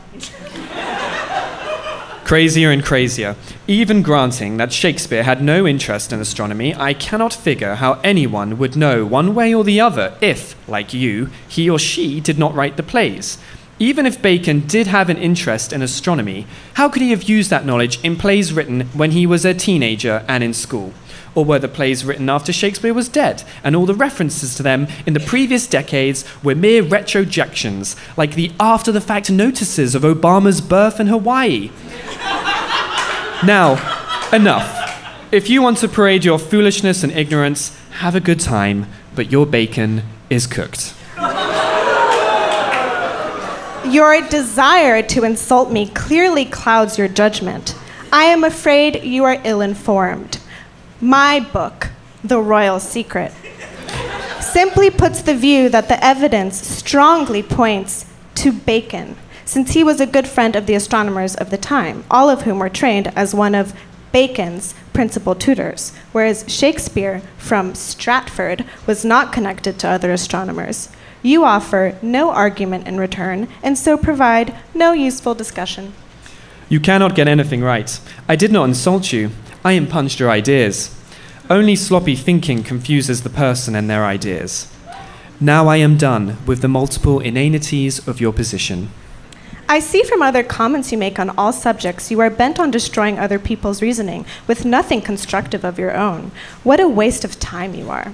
[2.25, 3.35] Crazier and crazier.
[3.67, 8.75] Even granting that Shakespeare had no interest in astronomy, I cannot figure how anyone would
[8.75, 12.77] know one way or the other if, like you, he or she did not write
[12.77, 13.37] the plays.
[13.77, 17.65] Even if Bacon did have an interest in astronomy, how could he have used that
[17.65, 20.93] knowledge in plays written when he was a teenager and in school?
[21.35, 24.87] Or were the plays written after Shakespeare was dead, and all the references to them
[25.05, 30.61] in the previous decades were mere retrojections, like the after the fact notices of Obama's
[30.61, 31.69] birth in Hawaii?
[33.45, 33.73] now,
[34.31, 34.81] enough.
[35.31, 39.45] If you want to parade your foolishness and ignorance, have a good time, but your
[39.45, 40.93] bacon is cooked.
[43.85, 47.75] Your desire to insult me clearly clouds your judgment.
[48.11, 50.39] I am afraid you are ill informed.
[51.05, 51.89] My book,
[52.23, 53.31] The Royal Secret,
[54.41, 59.15] simply puts the view that the evidence strongly points to Bacon,
[59.45, 62.57] since he was a good friend of the astronomers of the time, all of whom
[62.57, 63.75] were trained as one of
[64.11, 70.89] Bacon's principal tutors, whereas Shakespeare from Stratford was not connected to other astronomers.
[71.21, 75.93] You offer no argument in return, and so provide no useful discussion.
[76.67, 77.99] You cannot get anything right.
[78.27, 79.29] I did not insult you.
[79.63, 80.94] I impunged your ideas.
[81.47, 84.67] Only sloppy thinking confuses the person and their ideas.
[85.39, 88.89] Now I am done with the multiple inanities of your position.
[89.69, 93.19] I see from other comments you make on all subjects you are bent on destroying
[93.19, 96.31] other people's reasoning, with nothing constructive of your own.
[96.63, 98.11] What a waste of time you are.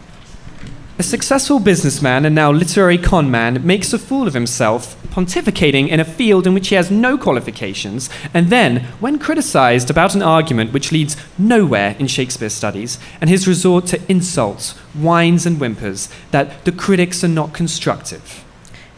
[1.02, 6.00] A successful businessman and now literary con man makes a fool of himself, pontificating in
[6.00, 10.74] a field in which he has no qualifications, and then, when criticized about an argument
[10.74, 16.66] which leads nowhere in Shakespeare studies, and his resort to insults, whines, and whimpers, that
[16.66, 18.44] the critics are not constructive.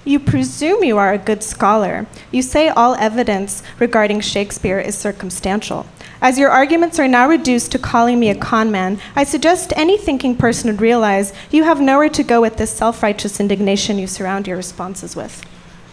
[0.04, 2.06] You presume you are a good scholar.
[2.34, 5.86] You say all evidence regarding Shakespeare is circumstantial.
[6.24, 9.98] As your arguments are now reduced to calling me a con man, I suggest any
[9.98, 14.08] thinking person would realize you have nowhere to go with this self righteous indignation you
[14.08, 15.44] surround your responses with.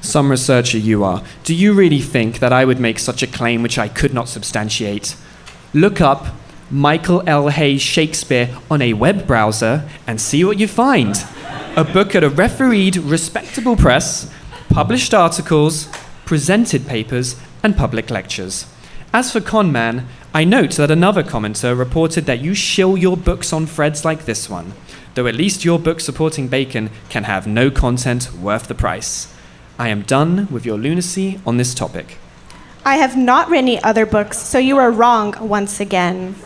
[0.02, 1.24] Some researcher you are.
[1.42, 4.28] Do you really think that I would make such a claim which I could not
[4.28, 5.16] substantiate?
[5.74, 6.28] Look up
[6.70, 7.48] Michael L.
[7.48, 11.16] Hayes Shakespeare on a web browser and see what you find.
[11.74, 14.32] A book at a refereed, respectable press,
[14.68, 15.88] published articles,
[16.24, 18.66] presented papers, and public lectures.
[19.12, 23.66] As for Conman, I note that another commenter reported that you shill your books on
[23.66, 24.74] threads like this one,
[25.14, 29.34] though at least your book supporting Bacon can have no content worth the price.
[29.76, 32.18] I am done with your lunacy on this topic.
[32.84, 36.36] I have not written any other books, so you are wrong once again.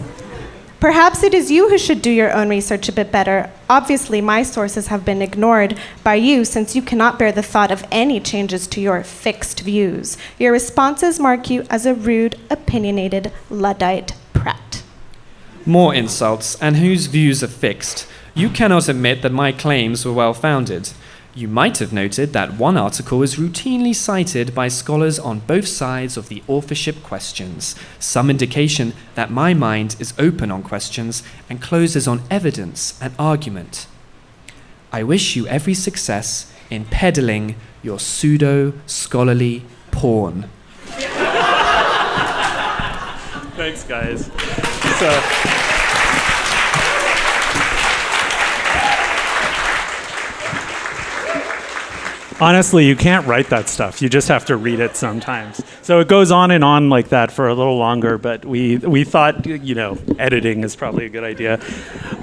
[0.85, 3.51] Perhaps it is you who should do your own research a bit better.
[3.71, 7.87] Obviously, my sources have been ignored by you since you cannot bear the thought of
[7.91, 10.19] any changes to your fixed views.
[10.39, 14.83] Your responses mark you as a rude, opinionated Luddite prat.
[15.65, 18.07] More insults, and whose views are fixed.
[18.35, 20.91] You cannot admit that my claims were well founded.
[21.37, 26.17] You might have noted that one article is routinely cited by scholars on both sides
[26.17, 32.07] of the authorship questions, some indication that my mind is open on questions and closes
[32.07, 33.89] on evidence and argument.
[34.93, 40.49] I wish you every success in peddling your pseudo scholarly porn.
[43.57, 44.31] Thanks, guys.
[44.95, 45.74] So.
[52.41, 54.03] Honestly, you can't write that stuff.
[54.03, 55.63] You just have to read it sometimes.
[55.83, 59.05] So it goes on and on like that for a little longer, but we, we
[59.05, 61.61] thought, you know, editing is probably a good idea.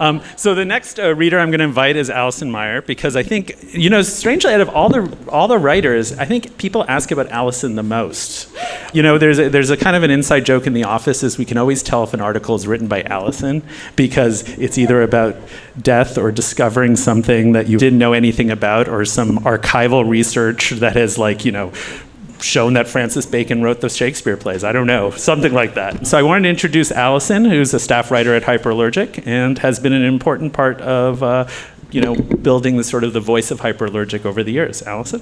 [0.01, 3.23] Um, so the next uh, reader I'm going to invite is Allison Meier because I
[3.23, 7.11] think, you know, strangely, out of all the, all the writers, I think people ask
[7.11, 8.49] about Allison the most.
[8.93, 11.37] You know, there's a, there's a kind of an inside joke in the office is
[11.37, 13.63] we can always tell if an article is written by Allison
[13.95, 15.37] because it's either about
[15.79, 20.95] death or discovering something that you didn't know anything about or some archival research that
[20.95, 21.71] has like, you know,
[22.41, 24.63] shown that Francis Bacon wrote the Shakespeare plays.
[24.63, 26.07] I don't know, something like that.
[26.07, 29.93] So I wanted to introduce Allison, who's a staff writer at Hyperallergic and has been
[29.93, 31.47] an important part of, uh,
[31.91, 34.81] you know, building the sort of the voice of Hyperallergic over the years.
[34.83, 35.21] Allison?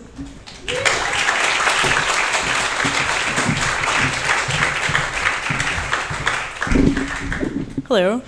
[7.88, 8.22] Hello.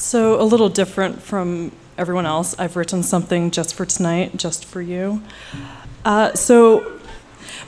[0.00, 4.80] So, a little different from everyone else, I've written something just for tonight, just for
[4.80, 5.22] you.
[6.06, 6.98] Uh, so,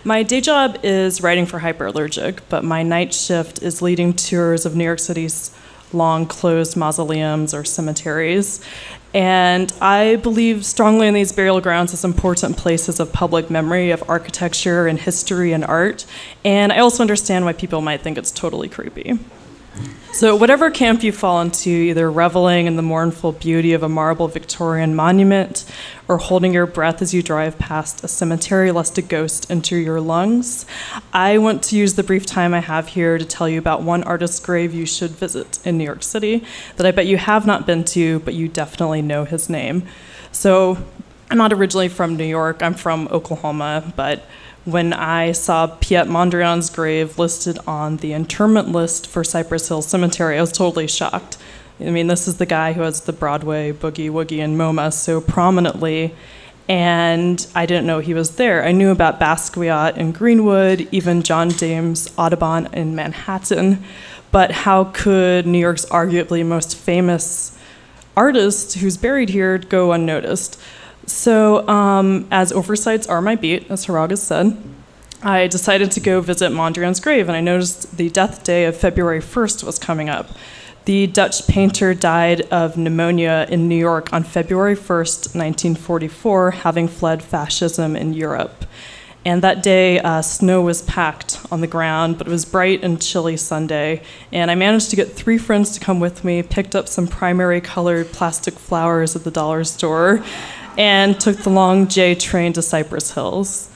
[0.03, 4.75] my day job is writing for Hyperallergic, but my night shift is leading tours of
[4.75, 5.55] New York City's
[5.93, 8.65] long closed mausoleums or cemeteries.
[9.13, 14.03] And I believe strongly in these burial grounds as important places of public memory, of
[14.09, 16.07] architecture and history and art.
[16.47, 19.19] And I also understand why people might think it's totally creepy.
[20.13, 24.29] So, whatever camp you fall into, either reveling in the mournful beauty of a marble
[24.29, 25.65] Victorian monument
[26.07, 30.03] or holding your breath as you drive past a cemetery lest a ghost enter your
[30.03, 30.67] lungs,
[31.15, 34.03] I want to use the brief time I have here to tell you about one
[34.05, 36.45] artist's grave you should visit in New York City
[36.77, 39.85] that I bet you have not been to, but you definitely know his name.
[40.31, 40.77] So,
[41.31, 44.27] I'm not originally from New York, I'm from Oklahoma, but
[44.65, 50.39] when I saw Piet Mondrian's grave listed on the interment list for Cypress Hill Cemetery,
[50.39, 51.37] I was totally shocked.
[51.81, 55.21] I mean, this is the guy who has the Broadway Boogie Woogie and MoMA so
[55.21, 56.15] prominently,
[56.69, 58.65] and I didn't know he was there.
[58.65, 63.83] I knew about Basquiat in Greenwood, even John James Audubon in Manhattan,
[64.31, 67.59] but how could New York's arguably most famous
[68.17, 70.61] artist who's buried here go unnoticed?
[71.13, 74.57] So, um, as oversights are my beat, as Haragas said,
[75.23, 79.21] I decided to go visit Mondrian's grave, and I noticed the death day of February
[79.21, 80.31] 1st was coming up.
[80.87, 87.23] The Dutch painter died of pneumonia in New York on February 1st, 1944, having fled
[87.23, 88.65] fascism in Europe.
[89.25, 93.01] And that day, uh, snow was packed on the ground, but it was bright and
[93.01, 94.03] chilly Sunday.
[94.33, 97.61] And I managed to get three friends to come with me, picked up some primary
[97.61, 100.25] colored plastic flowers at the dollar store,
[100.79, 103.71] and took the long J train to Cypress Hills.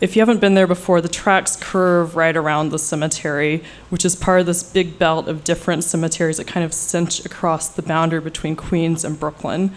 [0.00, 4.16] If you haven't been there before, the tracks curve right around the cemetery, which is
[4.16, 8.20] part of this big belt of different cemeteries that kind of cinch across the boundary
[8.20, 9.72] between Queens and Brooklyn.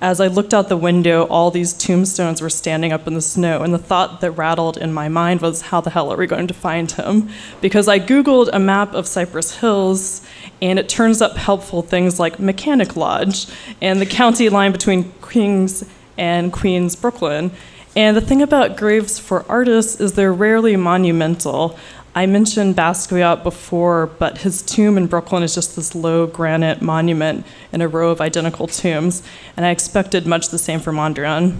[0.00, 3.62] As I looked out the window, all these tombstones were standing up in the snow,
[3.62, 6.46] and the thought that rattled in my mind was, how the hell are we going
[6.46, 7.30] to find him?
[7.60, 10.24] Because I Googled a map of Cypress Hills,
[10.60, 13.46] and it turns up helpful things like Mechanic Lodge
[13.80, 15.84] and the county line between Queens
[16.16, 17.50] and Queens, Brooklyn.
[17.96, 21.78] And the thing about graves for artists is they're rarely monumental.
[22.16, 27.44] I mentioned Basquiat before, but his tomb in Brooklyn is just this low granite monument
[27.72, 29.22] in a row of identical tombs,
[29.56, 31.56] and I expected much the same for Mondrian.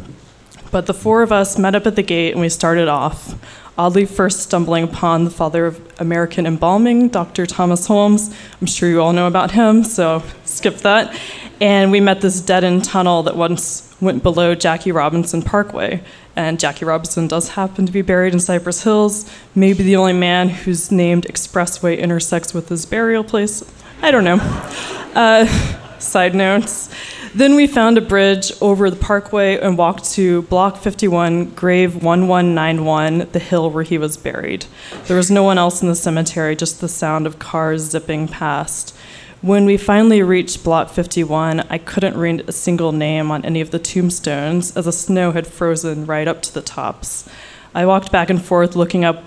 [0.74, 3.36] But the four of us met up at the gate and we started off,
[3.78, 7.46] oddly first stumbling upon the father of American embalming, Dr.
[7.46, 8.34] Thomas Holmes.
[8.60, 11.16] I'm sure you all know about him, so skip that.
[11.60, 16.02] And we met this dead end tunnel that once went below Jackie Robinson Parkway.
[16.34, 20.48] And Jackie Robinson does happen to be buried in Cypress Hills, maybe the only man
[20.48, 23.62] whose named Expressway intersects with his burial place.
[24.02, 24.38] I don't know.
[25.14, 25.46] Uh,
[26.00, 26.92] side notes.
[27.34, 33.30] Then we found a bridge over the parkway and walked to Block 51, Grave 1191,
[33.32, 34.66] the hill where he was buried.
[35.08, 38.96] There was no one else in the cemetery, just the sound of cars zipping past.
[39.42, 43.72] When we finally reached Block 51, I couldn't read a single name on any of
[43.72, 47.28] the tombstones as the snow had frozen right up to the tops.
[47.74, 49.24] I walked back and forth looking up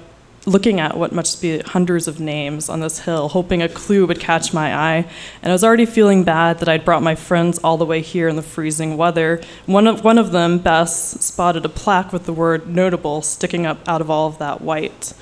[0.47, 4.19] looking at what must be hundreds of names on this hill, hoping a clue would
[4.19, 5.05] catch my eye.
[5.41, 8.29] And I was already feeling bad that I'd brought my friends all the way here
[8.29, 9.41] in the freezing weather.
[9.65, 13.79] One of, one of them, Bess, spotted a plaque with the word notable sticking up
[13.87, 15.13] out of all of that white.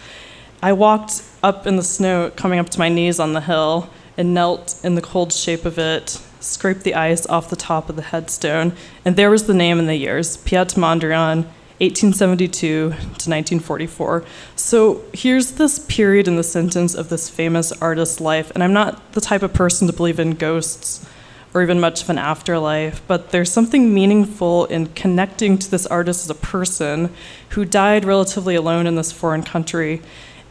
[0.61, 4.33] I walked up in the snow, coming up to my knees on the hill, and
[4.33, 8.03] knelt in the cold shape of it, scraped the ice off the top of the
[8.03, 8.73] headstone,
[9.03, 11.47] and there was the name and the years Piet Mondrian,
[11.79, 14.23] 1872 to 1944.
[14.55, 19.11] So here's this period in the sentence of this famous artist's life, and I'm not
[19.11, 21.05] the type of person to believe in ghosts
[21.53, 26.25] or even much of an afterlife, but there's something meaningful in connecting to this artist
[26.25, 27.13] as a person
[27.49, 30.01] who died relatively alone in this foreign country.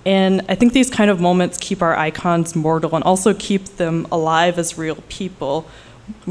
[0.07, 4.07] And I think these kind of moments keep our icons mortal and also keep them
[4.11, 5.66] alive as real people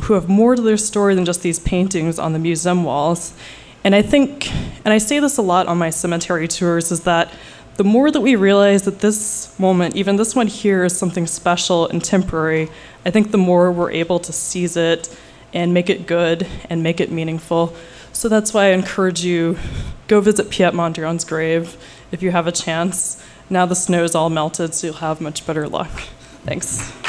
[0.04, 3.34] who have more to their story than just these paintings on the museum walls.
[3.84, 4.52] And I think,
[4.86, 7.32] and I say this a lot on my cemetery tours, is that
[7.76, 11.88] the more that we realize that this moment, even this one here, is something special
[11.88, 12.70] and temporary,
[13.06, 15.16] I think the more we're able to seize it
[15.54, 17.76] and make it good and make it meaningful.
[18.14, 19.58] So that's why I encourage you
[20.08, 21.78] go visit Piet Mondrian's grave
[22.12, 23.24] if you have a chance.
[23.50, 25.92] Now the snow is all melted, so you'll have much better luck.
[26.46, 27.03] Thanks.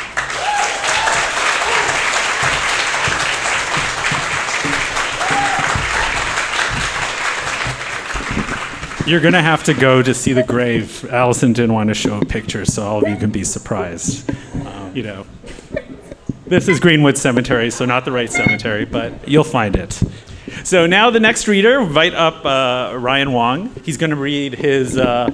[9.06, 11.04] You're to have to go to see the grave.
[11.10, 14.30] Allison didn't want to show a picture, so all of you can be surprised.
[14.66, 15.26] Um, you know,
[16.46, 20.00] this is Greenwood Cemetery, so not the right cemetery, but you'll find it.
[20.64, 23.74] So now the next reader, invite up uh, Ryan Wong.
[23.84, 25.30] He's to read his uh,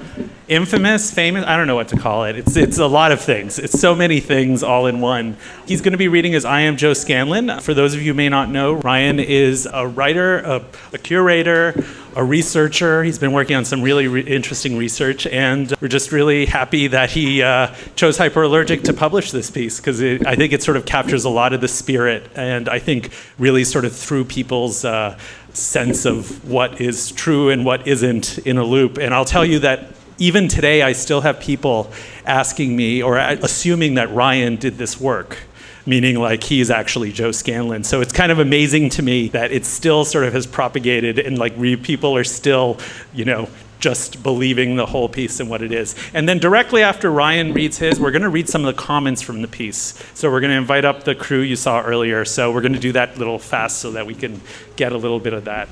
[0.51, 2.36] infamous, famous, I don't know what to call it.
[2.36, 3.59] It's, it's a lot of things.
[3.61, 5.36] It's so many things all in one.
[5.64, 7.61] He's going to be reading as I Am Joe Scanlan.
[7.61, 11.84] For those of you may not know, Ryan is a writer, a, a curator,
[12.16, 13.05] a researcher.
[13.05, 17.11] He's been working on some really re- interesting research, and we're just really happy that
[17.11, 21.24] he uh, chose Hyperallergic to publish this piece because I think it sort of captures
[21.24, 25.16] a lot of the spirit, and I think really sort of threw people's uh,
[25.53, 28.98] sense of what is true and what isn't in a loop.
[28.98, 31.90] And I'll tell you that even today, I still have people
[32.26, 35.38] asking me or assuming that Ryan did this work,
[35.86, 37.84] meaning like he's actually Joe Scanlan.
[37.84, 41.38] So it's kind of amazing to me that it still sort of has propagated and
[41.38, 42.78] like re- people are still,
[43.14, 43.48] you know,
[43.80, 45.96] just believing the whole piece and what it is.
[46.12, 49.22] And then directly after Ryan reads his, we're going to read some of the comments
[49.22, 49.94] from the piece.
[50.12, 52.26] So we're going to invite up the crew you saw earlier.
[52.26, 54.42] So we're going to do that little fast so that we can
[54.76, 55.70] get a little bit of that.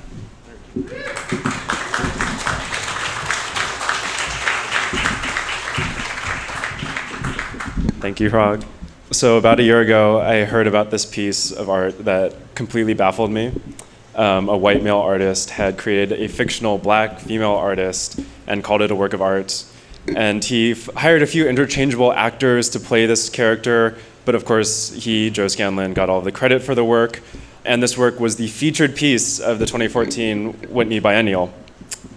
[7.99, 8.65] Thank you, Hrag.
[9.11, 13.29] So, about a year ago, I heard about this piece of art that completely baffled
[13.29, 13.51] me.
[14.15, 18.91] Um, a white male artist had created a fictional black female artist and called it
[18.91, 19.65] a work of art.
[20.15, 25.29] And he hired a few interchangeable actors to play this character, but of course, he,
[25.29, 27.21] Joe Scanlan, got all the credit for the work.
[27.65, 31.53] And this work was the featured piece of the 2014 Whitney Biennial.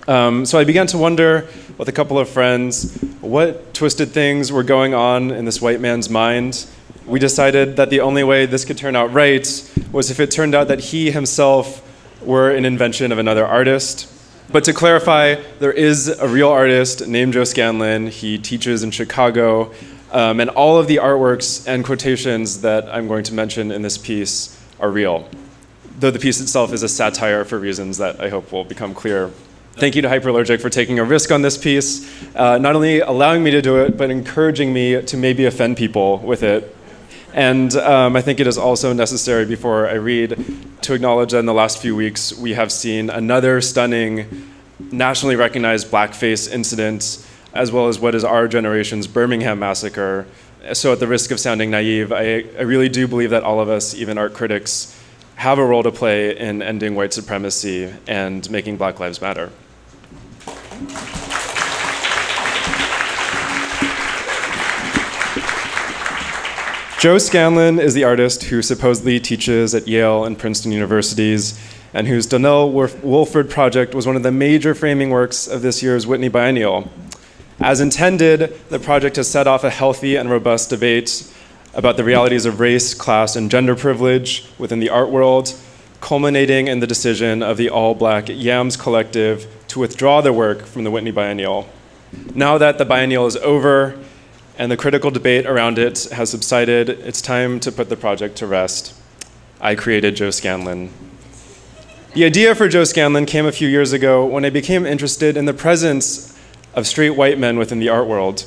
[0.09, 1.47] Um, so I began to wonder
[1.79, 6.11] with a couple of friends what twisted things were going on in this white man's
[6.11, 6.67] mind.
[7.07, 9.47] We decided that the only way this could turn out right
[9.93, 11.89] was if it turned out that he himself
[12.21, 14.09] were an invention of another artist.
[14.51, 18.09] But to clarify, there is a real artist named Joe Scanlan.
[18.09, 19.73] He teaches in Chicago.
[20.11, 23.99] Um, and all of the artworks and quotations that I'm going to mention in this
[23.99, 25.29] piece are real,
[26.01, 29.31] though the piece itself is a satire for reasons that I hope will become clear
[29.75, 32.07] Thank you to Hyperallergic for taking a risk on this piece,
[32.37, 36.19] uh, not only allowing me to do it, but encouraging me to maybe offend people
[36.19, 36.77] with it.
[37.33, 40.37] And um, I think it is also necessary before I read
[40.83, 45.91] to acknowledge that in the last few weeks we have seen another stunning, nationally recognized
[45.91, 50.27] blackface incident, as well as what is our generation's Birmingham massacre.
[50.75, 53.69] So, at the risk of sounding naive, I, I really do believe that all of
[53.69, 54.97] us, even art critics,
[55.37, 59.51] have a role to play in ending white supremacy and making Black Lives Matter.
[67.03, 71.59] Joe Scanlan is the artist who supposedly teaches at Yale and Princeton universities,
[71.93, 72.71] and whose Donelle
[73.03, 76.89] Woolford project was one of the major framing works of this year's Whitney Biennial.
[77.59, 81.29] As intended, the project has set off a healthy and robust debate
[81.75, 85.55] about the realities of race, class, and gender privilege within the art world,
[86.01, 90.85] culminating in the decision of the all black YAMS collective to withdraw their work from
[90.85, 91.67] the Whitney Biennial.
[92.35, 93.99] Now that the biennial is over
[94.59, 98.47] and the critical debate around it has subsided, it's time to put the project to
[98.47, 98.93] rest.
[99.63, 100.91] I created Joe Scanlan.
[102.13, 105.47] The idea for Joe Scanlan came a few years ago when I became interested in
[105.47, 106.39] the presence
[106.75, 108.45] of straight white men within the art world.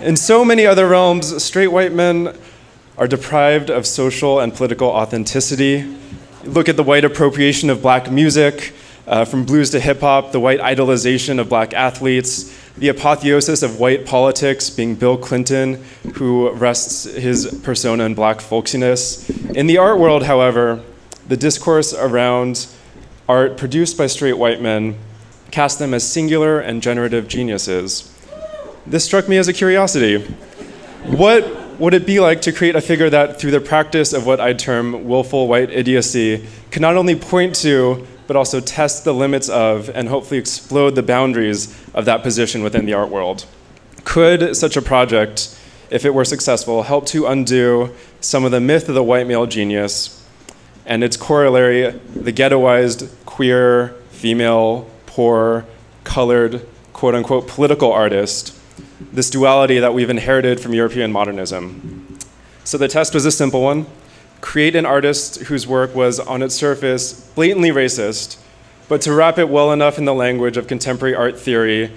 [0.00, 2.36] In so many other realms, straight white men
[2.98, 5.96] are deprived of social and political authenticity.
[6.44, 8.74] Look at the white appropriation of black music,
[9.06, 13.78] uh, from blues to hip hop, the white idolization of black athletes, the apotheosis of
[13.80, 15.82] white politics being Bill Clinton,
[16.14, 19.28] who rests his persona in black folksiness.
[19.54, 20.82] In the art world, however,
[21.28, 22.66] the discourse around
[23.28, 24.96] art produced by straight white men
[25.50, 28.12] cast them as singular and generative geniuses.
[28.86, 30.22] This struck me as a curiosity.
[31.04, 34.40] What would it be like to create a figure that, through the practice of what
[34.40, 39.48] I'd term willful white idiocy, could not only point to, but also test the limits
[39.48, 43.46] of, and hopefully explode the boundaries of that position within the art world?
[44.04, 45.58] Could such a project,
[45.90, 49.46] if it were successful, help to undo some of the myth of the white male
[49.46, 50.24] genius
[50.84, 55.66] and its corollary, the ghettoized, queer, female, poor,
[56.04, 58.56] colored, quote unquote, political artist,
[59.12, 62.18] this duality that we've inherited from European modernism.
[62.64, 63.86] So the test was a simple one
[64.40, 68.38] create an artist whose work was, on its surface, blatantly racist,
[68.88, 71.92] but to wrap it well enough in the language of contemporary art theory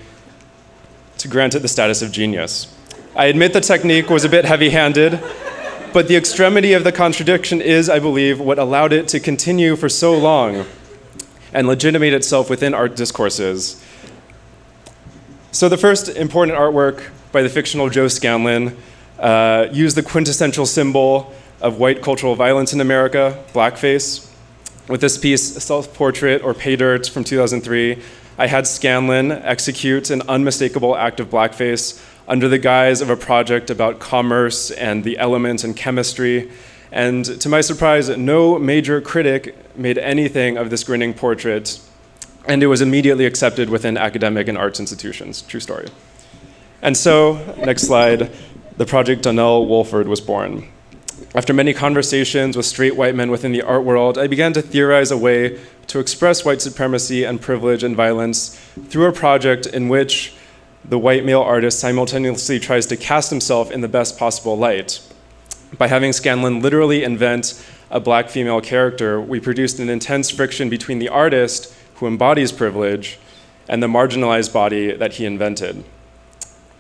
[1.18, 2.74] to grant it the status of genius.
[3.16, 5.20] I admit the technique was a bit heavy handed,
[5.94, 9.90] but the extremity of the contradiction is, I believe, what allowed it to continue for
[9.90, 10.66] so long
[11.54, 13.84] and legitimate itself within art discourses.
[15.52, 18.78] So, the first important artwork by the fictional Joe Scanlan
[19.18, 24.30] uh, used the quintessential symbol of white cultural violence in America, blackface.
[24.88, 28.02] With this piece, Self Portrait or Pay Dirt from 2003,
[28.38, 33.70] I had Scanlan execute an unmistakable act of blackface under the guise of a project
[33.70, 36.50] about commerce and the elements and chemistry.
[36.92, 41.80] And to my surprise, no major critic made anything of this grinning portrait,
[42.48, 45.42] and it was immediately accepted within academic and arts institutions.
[45.42, 45.90] True story.
[46.82, 48.32] And so, next slide,
[48.78, 50.70] the project Donelle Woolford was born.
[51.36, 55.12] After many conversations with straight white men within the art world, I began to theorize
[55.12, 58.60] a way to express white supremacy and privilege and violence
[58.90, 60.34] through a project in which
[60.84, 65.02] the white male artist simultaneously tries to cast himself in the best possible light.
[65.78, 71.00] By having Scanlan literally invent a black female character, we produced an intense friction between
[71.00, 73.20] the artist, who embodies privilege,
[73.68, 75.84] and the marginalized body that he invented.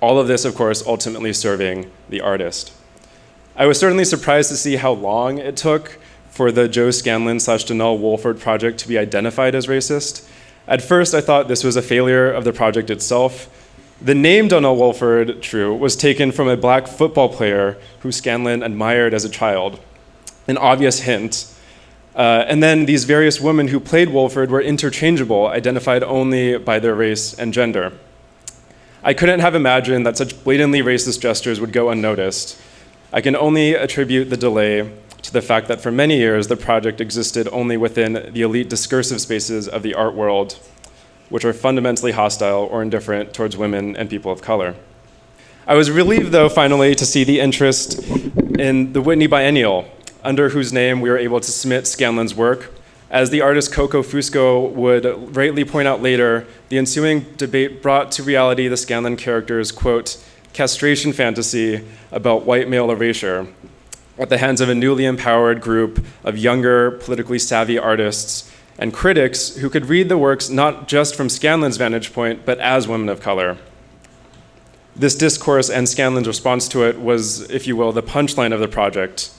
[0.01, 2.73] All of this, of course, ultimately serving the artist.
[3.59, 5.99] I was certainly surprised to see how long it took
[6.31, 10.27] for the Joe Scanlan slash Donelle Woolford project to be identified as racist.
[10.65, 13.49] At first, I thought this was a failure of the project itself,
[14.01, 19.13] the name Donelle Woolford, true, was taken from a black football player who Scanlan admired
[19.13, 19.77] as a child.
[20.47, 21.53] An obvious hint.
[22.15, 26.95] Uh, and then these various women who played Woolford were interchangeable, identified only by their
[26.95, 27.91] race and gender.
[29.03, 32.57] I couldn't have imagined that such blatantly racist gestures would go unnoticed.
[33.11, 34.91] I can only attribute the delay
[35.23, 39.19] to the fact that for many years the project existed only within the elite discursive
[39.19, 40.59] spaces of the art world
[41.29, 44.75] which are fundamentally hostile or indifferent towards women and people of color.
[45.67, 47.99] I was relieved, though, finally, to see the interest
[48.57, 49.87] in the Whitney Biennial,
[50.23, 52.73] under whose name we were able to submit Scanlan's work.
[53.11, 58.23] As the artist Coco Fusco would rightly point out later, the ensuing debate brought to
[58.23, 60.23] reality the Scanlan character's, quote,
[60.53, 63.47] castration fantasy about white male erasure
[64.17, 69.55] at the hands of a newly empowered group of younger, politically savvy artists and critics
[69.57, 73.21] who could read the works not just from Scanlan's vantage point, but as women of
[73.21, 73.57] color.
[74.95, 78.67] This discourse and Scanlan's response to it was, if you will, the punchline of the
[78.67, 79.31] project.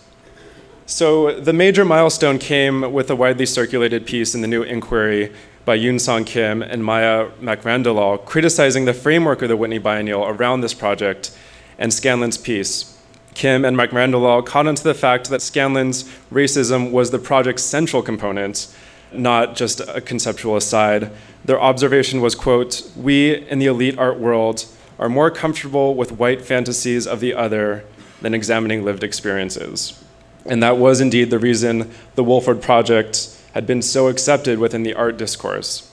[0.86, 5.32] So the major milestone came with a widely circulated piece in the New Inquiry
[5.64, 10.74] by Eunsong Kim and Maya Mackrandilal criticizing the framework of the Whitney Biennial around this
[10.74, 11.36] project
[11.78, 12.98] and Scanlan's piece.
[13.34, 18.74] Kim and Mackrandilal caught onto the fact that Scanlan's racism was the project's central component,
[19.12, 21.11] not just a conceptual aside.
[21.44, 24.64] Their observation was, quote, we in the elite art world
[24.98, 27.84] are more comfortable with white fantasies of the other
[28.20, 30.02] than examining lived experiences.
[30.44, 34.94] And that was indeed the reason the Woolford Project had been so accepted within the
[34.94, 35.92] art discourse.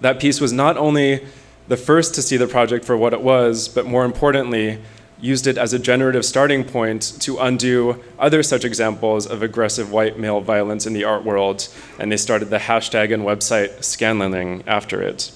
[0.00, 1.26] That piece was not only
[1.68, 4.78] the first to see the project for what it was, but more importantly,
[5.20, 10.18] used it as a generative starting point to undo other such examples of aggressive white
[10.18, 15.00] male violence in the art world, and they started the hashtag and website Scanloning after
[15.00, 15.32] it.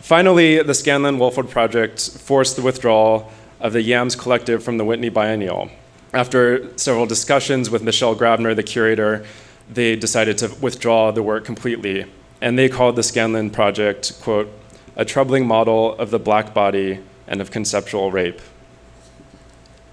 [0.00, 3.30] Finally, the Scanlan Woolford Project forced the withdrawal
[3.60, 5.70] of the YAMS Collective from the Whitney Biennial.
[6.12, 9.26] After several discussions with Michelle Grabner, the curator,
[9.70, 12.06] they decided to withdraw the work completely.
[12.40, 14.50] And they called the Scanlan Project, quote,
[14.96, 18.40] a troubling model of the black body and of conceptual rape.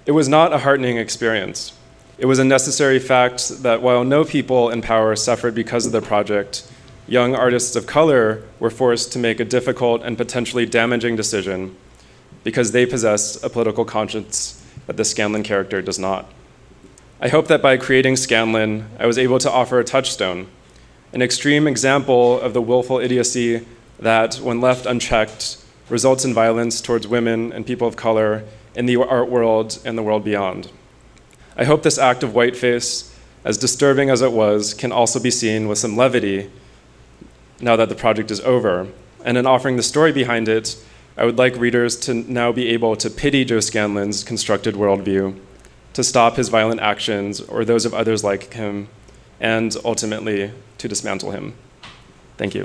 [0.05, 1.73] It was not a heartening experience.
[2.17, 6.01] It was a necessary fact that while no people in power suffered because of the
[6.01, 6.69] project,
[7.07, 11.75] young artists of color were forced to make a difficult and potentially damaging decision
[12.43, 16.31] because they possess a political conscience that the Scanlan character does not.
[17.25, 20.45] I hope that by creating Scanlan, I was able to offer a touchstone,
[21.11, 23.65] an extreme example of the willful idiocy
[23.97, 25.57] that, when left unchecked,
[25.89, 28.43] results in violence towards women and people of color
[28.75, 30.71] in the art world and the world beyond.
[31.57, 33.11] I hope this act of whiteface,
[33.43, 36.51] as disturbing as it was, can also be seen with some levity
[37.59, 38.87] now that the project is over.
[39.23, 40.77] And in offering the story behind it,
[41.17, 45.39] I would like readers to now be able to pity Joe Scanlan's constructed worldview,
[45.95, 48.89] to stop his violent actions or those of others like him,
[49.39, 51.53] and ultimately to dismantle him.
[52.37, 52.63] Thank you.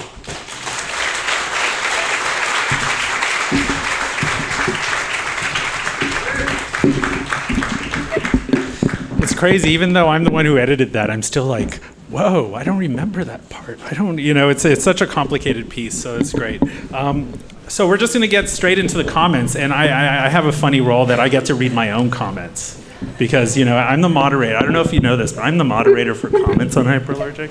[9.22, 9.70] It's crazy.
[9.70, 13.22] Even though I'm the one who edited that, I'm still like, whoa, I don't remember
[13.22, 13.78] that part.
[13.84, 16.60] I don't, you know, it's, it's such a complicated piece, so it's great.
[16.92, 20.28] Um, so we're just going to get straight into the comments, and I, I, I
[20.28, 22.79] have a funny role that I get to read my own comments
[23.18, 24.56] because you know I'm the moderator.
[24.56, 27.50] I don't know if you know this, but I'm the moderator for comments on hyperallergic.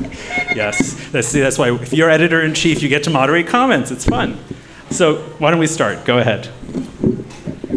[0.56, 3.92] Yes, that's that's why if you're editor in chief, you get to moderate comments.
[3.92, 4.38] It's fun.
[4.90, 6.06] So why don't we start?
[6.06, 6.50] Go ahead.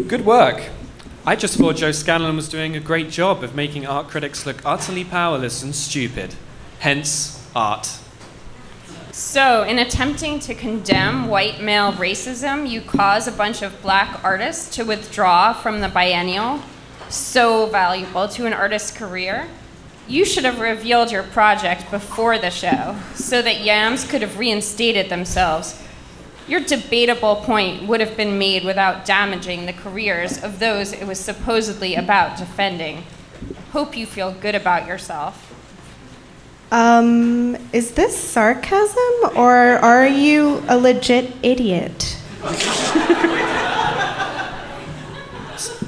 [0.07, 0.69] Good work.
[1.25, 4.57] I just thought Joe Scanlan was doing a great job of making art critics look
[4.65, 6.35] utterly powerless and stupid.
[6.79, 7.99] Hence, art.
[9.13, 14.75] So, in attempting to condemn white male racism, you cause a bunch of black artists
[14.75, 16.61] to withdraw from the biennial,
[17.13, 19.47] so valuable to an artist's career.
[20.07, 25.09] You should have revealed your project before the show so that YAMS could have reinstated
[25.09, 25.81] themselves.
[26.47, 31.19] Your debatable point would have been made without damaging the careers of those it was
[31.19, 33.05] supposedly about defending.
[33.71, 35.49] Hope you feel good about yourself.
[36.71, 42.17] Um, is this sarcasm or are you a legit idiot?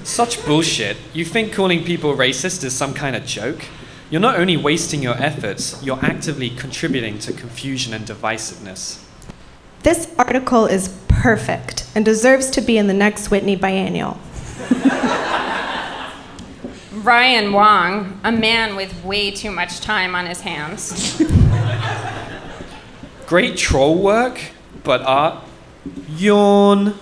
[0.05, 0.97] Such bullshit.
[1.13, 3.65] You think calling people racist is some kind of joke?
[4.11, 9.03] You're not only wasting your efforts, you're actively contributing to confusion and divisiveness.
[9.81, 14.19] This article is perfect and deserves to be in the next Whitney Biennial.
[16.93, 21.19] Ryan Wong, a man with way too much time on his hands.
[23.25, 24.39] Great troll work,
[24.83, 25.43] but art.
[26.09, 26.93] Yawn.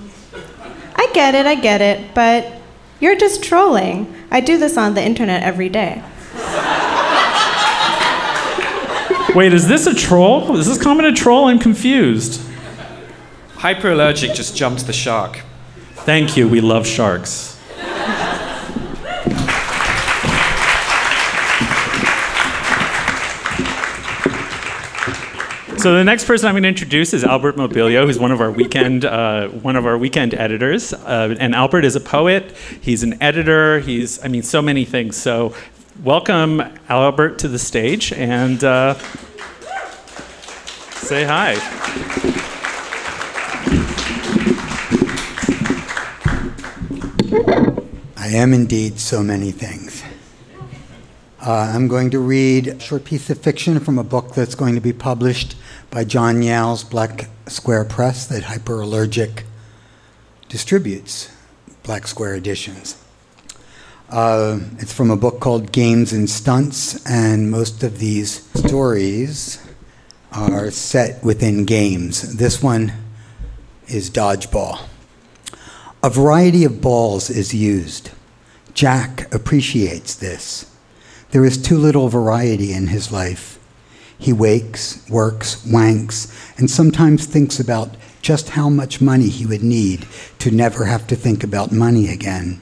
[0.95, 2.62] I get it, I get it, but
[3.03, 4.15] you're just trolling.
[4.31, 6.01] I do this on the internet every day.
[9.35, 10.55] Wait, is this a troll?
[10.55, 11.47] Is this comment a troll?
[11.47, 12.39] I'm confused.
[13.55, 15.41] Hyperallergic just jumped the shark.
[15.95, 16.47] Thank you.
[16.47, 17.52] We love sharks.
[25.83, 28.49] So the next person I'm going to introduce is Albert Mobilio, who's one of our
[28.49, 30.93] weekend uh, one of our weekend editors.
[30.93, 32.55] Uh, and Albert is a poet.
[32.79, 33.81] He's an editor.
[33.81, 35.17] He's I mean so many things.
[35.17, 35.53] So
[36.01, 38.93] welcome Albert to the stage and uh,
[40.93, 41.55] say hi.
[48.15, 50.02] I am indeed so many things.
[51.45, 54.75] Uh, I'm going to read a short piece of fiction from a book that's going
[54.75, 55.57] to be published
[55.91, 59.43] by John Yau's Black Square Press that Hyperallergic
[60.47, 61.35] distributes,
[61.83, 63.03] Black Square editions.
[64.09, 69.61] Uh, it's from a book called Games and Stunts, and most of these stories
[70.31, 72.37] are set within games.
[72.37, 72.93] This one
[73.89, 74.79] is Dodgeball.
[76.01, 78.11] A variety of balls is used.
[78.73, 80.72] Jack appreciates this.
[81.33, 83.57] There is too little variety in his life.
[84.19, 90.05] He wakes, works, wanks, and sometimes thinks about just how much money he would need
[90.37, 92.61] to never have to think about money again.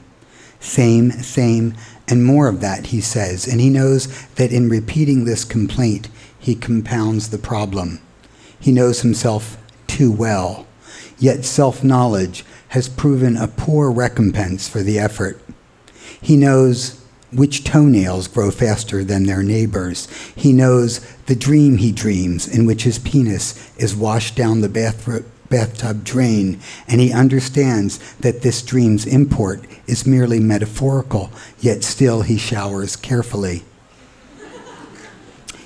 [0.62, 1.74] Same, same,
[2.08, 6.08] and more of that, he says, and he knows that in repeating this complaint,
[6.40, 8.00] he compounds the problem.
[8.58, 9.58] He knows himself
[9.88, 10.66] too well,
[11.20, 15.42] yet self knowledge has proven a poor recompense for the effort.
[16.22, 17.01] He knows
[17.32, 20.08] which toenails grow faster than their neighbors.
[20.36, 25.24] He knows the dream he dreams in which his penis is washed down the bath-
[25.50, 31.30] bathtub drain, and he understands that this dream's import is merely metaphorical,
[31.60, 33.64] yet still he showers carefully.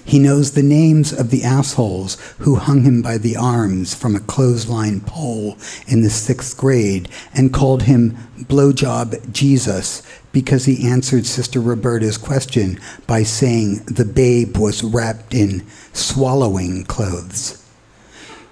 [0.06, 4.20] He knows the names of the assholes who hung him by the arms from a
[4.20, 11.60] clothesline pole in the sixth grade and called him Blowjob Jesus because he answered Sister
[11.60, 17.64] Roberta's question by saying the babe was wrapped in swallowing clothes.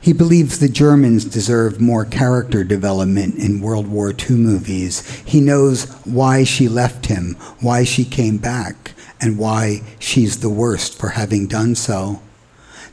[0.02, 5.08] He believes the Germans deserve more character development in World War II movies.
[5.24, 8.93] He knows why she left him, why she came back,
[9.24, 12.22] and why she's the worst for having done so.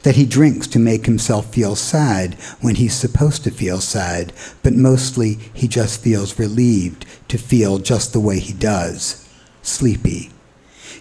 [0.04, 4.72] That he drinks to make himself feel sad when he's supposed to feel sad, but
[4.72, 9.28] mostly he just feels relieved to feel just the way he does
[9.62, 10.30] sleepy.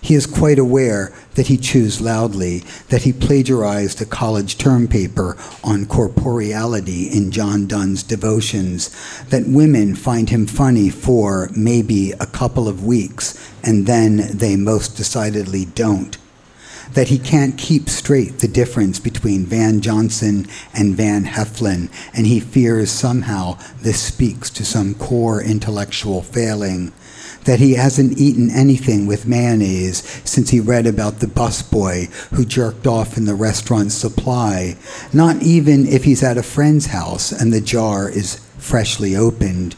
[0.02, 5.38] He is quite aware that he chews loudly, that he plagiarized a college term paper
[5.64, 8.90] on corporeality in John Donne's devotions,
[9.26, 14.96] that women find him funny for maybe a couple of weeks, and then they most
[14.96, 16.18] decidedly don't.
[16.94, 22.40] That he can't keep straight the difference between Van Johnson and Van Heflin, and he
[22.40, 26.94] fears somehow this speaks to some core intellectual failing
[27.46, 32.86] that he hasn't eaten anything with mayonnaise since he read about the busboy who jerked
[32.86, 34.76] off in the restaurant supply,
[35.14, 39.76] not even if he's at a friend's house and the jar is freshly opened.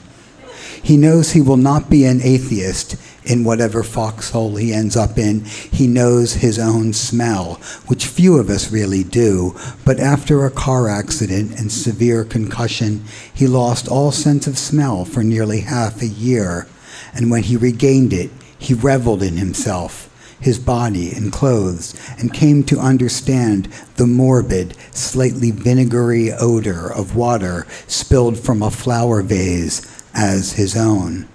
[0.83, 5.45] He knows he will not be an atheist in whatever foxhole he ends up in.
[5.45, 7.55] He knows his own smell,
[7.85, 9.55] which few of us really do.
[9.85, 15.23] But after a car accident and severe concussion, he lost all sense of smell for
[15.23, 16.67] nearly half a year
[17.13, 20.07] and when he regained it, he reveled in himself,
[20.39, 27.65] his body, and clothes, and came to understand the morbid, slightly vinegary odor of water
[27.87, 29.81] spilled from a flower vase
[30.13, 31.27] as his own.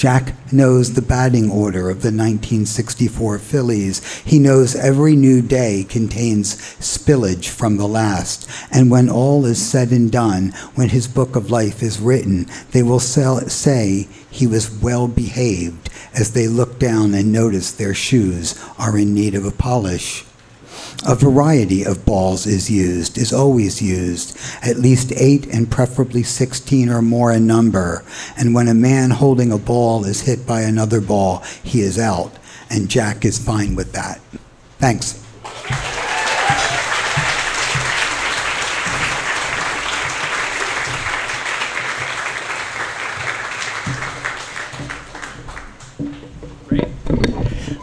[0.00, 4.02] Jack knows the batting order of the 1964 Phillies.
[4.20, 8.48] He knows every new day contains spillage from the last.
[8.72, 12.82] And when all is said and done, when his book of life is written, they
[12.82, 18.96] will say he was well behaved as they look down and notice their shoes are
[18.96, 20.24] in need of a polish.
[21.06, 26.90] A variety of balls is used, is always used, at least eight and preferably 16
[26.90, 28.04] or more in number.
[28.36, 32.32] And when a man holding a ball is hit by another ball, he is out.
[32.68, 34.20] And Jack is fine with that.
[34.78, 35.14] Thanks.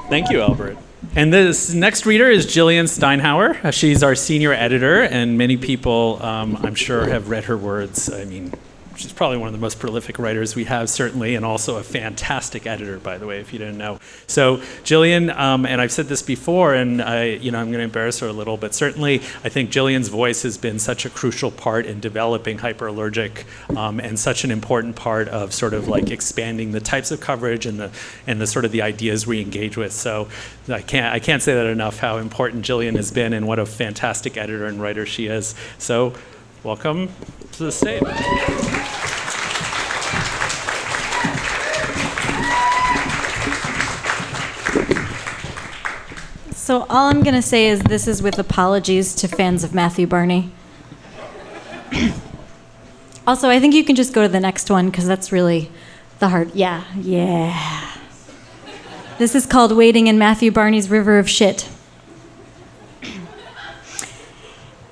[0.08, 0.78] Thank you, Albert.
[1.18, 3.74] And this next reader is Jillian Steinhauer.
[3.74, 8.14] She's our senior editor, and many people, um, I'm sure, have read her words.
[8.14, 8.54] I mean,
[8.98, 12.66] she's probably one of the most prolific writers we have, certainly, and also a fantastic
[12.66, 14.00] editor, by the way, if you didn't know.
[14.26, 17.84] So, Jillian, um, and I've said this before, and I, you know, I'm going to
[17.84, 21.52] embarrass her a little, but certainly, I think Jillian's voice has been such a crucial
[21.52, 23.46] part in developing hyperallergic,
[23.78, 27.66] um, and such an important part of sort of like expanding the types of coverage
[27.66, 27.92] and the
[28.26, 29.94] and the sort of the ideas we engage with.
[29.94, 30.28] So,
[30.68, 33.66] I can't I can't say that enough how important Jillian has been, and what a
[33.66, 35.54] fantastic editor and writer she is.
[35.78, 36.14] So,
[36.64, 37.10] welcome
[37.54, 38.02] to the stage.
[46.54, 50.06] So all I'm going to say is this is with apologies to fans of Matthew
[50.06, 50.52] Barney.
[53.28, 55.72] also, I think you can just go to the next one because that's really
[56.20, 56.54] the hard.
[56.54, 57.96] Yeah, yeah.
[59.18, 61.70] This is called Wading in Matthew Barney's River of Shit.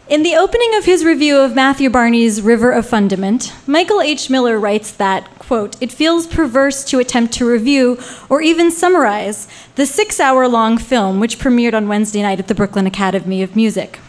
[0.07, 4.29] In the opening of his review of Matthew Barney's River of Fundament, Michael H.
[4.29, 7.97] Miller writes that, quote, it feels perverse to attempt to review
[8.29, 12.53] or even summarize the six hour long film which premiered on Wednesday night at the
[12.53, 13.99] Brooklyn Academy of Music.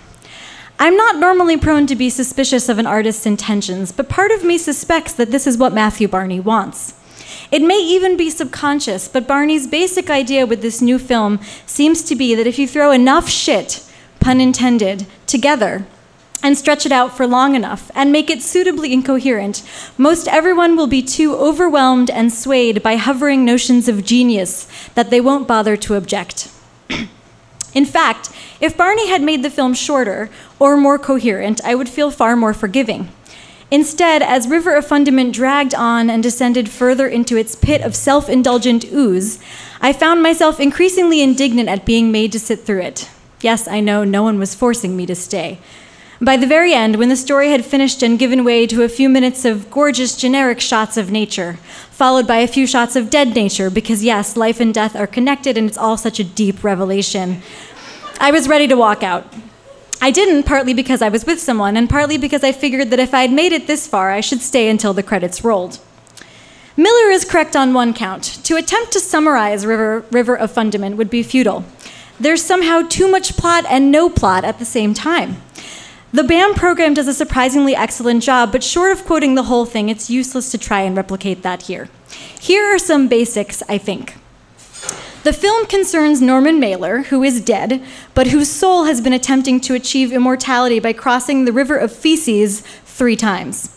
[0.79, 4.59] I'm not normally prone to be suspicious of an artist's intentions, but part of me
[4.59, 6.93] suspects that this is what Matthew Barney wants.
[7.51, 12.15] It may even be subconscious, but Barney's basic idea with this new film seems to
[12.15, 13.83] be that if you throw enough shit,
[14.21, 15.87] pun intended, together,
[16.43, 19.63] and stretch it out for long enough and make it suitably incoherent,
[19.99, 25.21] most everyone will be too overwhelmed and swayed by hovering notions of genius that they
[25.21, 26.49] won't bother to object.
[27.75, 32.11] In fact, if Barney had made the film shorter or more coherent, I would feel
[32.11, 33.11] far more forgiving.
[33.71, 38.29] Instead, as River of Fundament dragged on and descended further into its pit of self
[38.29, 39.41] indulgent ooze,
[39.81, 43.11] I found myself increasingly indignant at being made to sit through it.
[43.41, 45.59] Yes, I know no one was forcing me to stay.
[46.21, 49.11] By the very end, when the story had finished and given way to a few
[49.11, 51.59] minutes of gorgeous generic shots of nature,
[51.91, 55.59] followed by a few shots of dead nature, because yes, life and death are connected
[55.59, 57.43] and it's all such a deep revelation.
[58.19, 59.31] I was ready to walk out.
[60.01, 63.13] I didn't, partly because I was with someone, and partly because I figured that if
[63.13, 65.81] I'd made it this far, I should stay until the credits rolled.
[66.79, 68.41] Miller is correct on one count.
[68.45, 71.65] To attempt to summarize River, River of Fundament would be futile.
[72.19, 75.43] There's somehow too much plot and no plot at the same time.
[76.13, 79.89] The BAM program does a surprisingly excellent job, but short of quoting the whole thing,
[79.89, 81.91] it's useless to try and replicate that here.
[82.41, 84.15] Here are some basics, I think.
[85.25, 87.83] The film concerns Norman Mailer, who is dead,
[88.15, 92.61] but whose soul has been attempting to achieve immortality by crossing the river of feces
[92.85, 93.76] three times.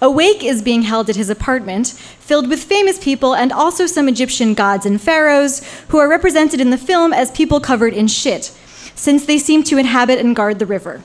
[0.00, 4.08] A wake is being held at his apartment, filled with famous people and also some
[4.08, 8.52] Egyptian gods and pharaohs, who are represented in the film as people covered in shit,
[8.94, 11.02] since they seem to inhabit and guard the river.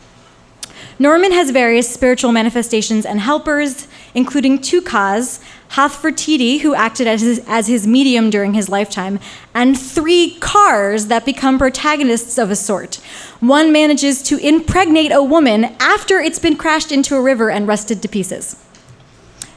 [1.00, 5.40] Norman has various spiritual manifestations and helpers, including two Kas,
[5.72, 9.20] Hathfertiti, who acted as his, as his medium during his lifetime,
[9.56, 12.98] and three cars that become protagonists of a sort.
[13.40, 18.04] One manages to impregnate a woman after it's been crashed into a river and rusted
[18.04, 18.56] to pieces.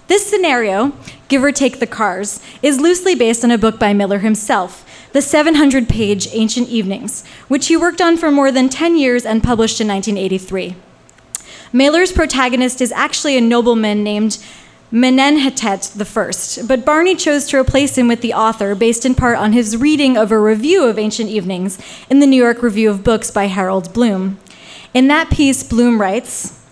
[0.08, 0.92] This scenario,
[1.28, 5.20] give or take the cars, is loosely based on a book by Mailer himself, the
[5.20, 9.80] 700 page Ancient Evenings, which he worked on for more than 10 years and published
[9.80, 10.76] in 1983.
[11.72, 14.38] Mailer's protagonist is actually a nobleman named
[14.92, 19.52] Menenhetet I, but Barney chose to replace him with the author based in part on
[19.52, 21.78] his reading of a review of Ancient Evenings
[22.08, 24.38] in the New York Review of Books by Harold Bloom.
[24.94, 26.62] In that piece, Bloom writes,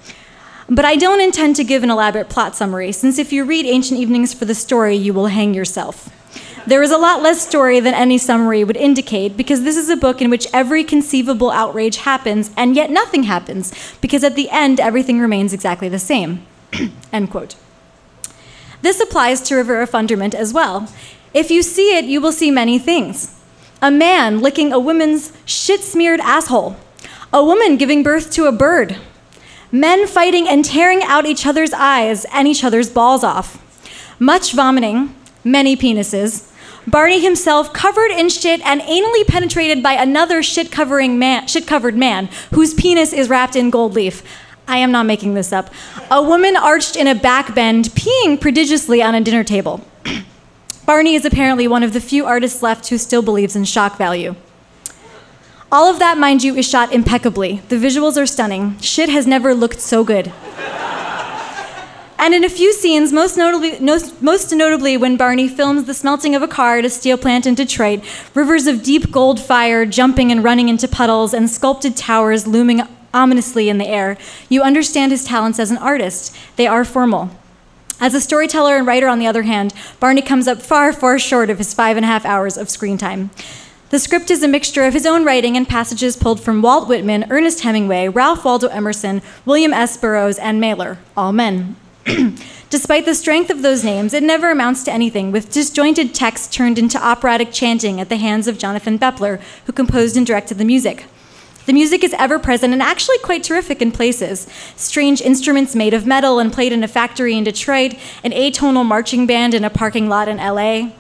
[0.69, 4.01] but I don't intend to give an elaborate plot summary, since if you read Ancient
[4.01, 6.11] Evenings for the story, you will hang yourself.
[6.67, 9.97] There is a lot less story than any summary would indicate, because this is a
[9.97, 14.81] book in which every conceivable outrage happens, and yet nothing happens, because at the end,
[14.81, 16.47] everything remains exactly the same.
[17.13, 17.57] End quote.
[18.81, 20.91] This applies to River of Fundament as well.
[21.35, 23.39] If you see it, you will see many things.
[23.83, 26.77] A man licking a woman's shit smeared asshole,
[27.33, 28.97] a woman giving birth to a bird,
[29.75, 33.59] men fighting and tearing out each other's eyes and each other's balls off,
[34.21, 35.13] much vomiting,
[35.43, 36.49] many penises,
[36.87, 41.97] Barney himself covered in shit and anally penetrated by another shit covering man, shit covered
[41.97, 44.23] man whose penis is wrapped in gold leaf.
[44.69, 45.71] I am not making this up.
[46.11, 49.85] A woman arched in a back bend, peeing prodigiously on a dinner table.
[50.87, 54.37] Barney is apparently one of the few artists left who still believes in shock value.
[55.75, 57.61] All of that, mind you, is shot impeccably.
[57.69, 58.79] The visuals are stunning.
[58.79, 60.33] Shit has never looked so good.
[62.17, 66.43] And in a few scenes, most notably, most notably when Barney films the smelting of
[66.43, 68.05] a car at a steel plant in Detroit,
[68.35, 73.69] rivers of deep gold fire jumping and running into puddles, and sculpted towers looming ominously
[73.69, 74.17] in the air,
[74.49, 76.37] you understand his talents as an artist.
[76.55, 77.31] They are formal.
[78.01, 81.51] As a storyteller and writer, on the other hand, Barney comes up far, far short
[81.51, 83.31] of his five and a half hours of screen time.
[83.95, 87.27] The script is a mixture of his own writing and passages pulled from Walt Whitman,
[87.31, 89.97] Ernest Hemingway, Ralph Waldo Emerson, William S.
[89.97, 91.77] Burroughs, and Mailer, all men.
[92.71, 96.77] Despite the strength of those names, it never amounts to anything, with disjointed text turned
[96.77, 101.05] into operatic chanting at the hands of Jonathan Bepler, who composed and directed the music.
[101.67, 104.49] The music is ever present and actually quite terrific in places.
[104.75, 109.25] Strange instruments made of metal and played in a factory in Detroit, an atonal marching
[109.25, 110.91] band in a parking lot in LA.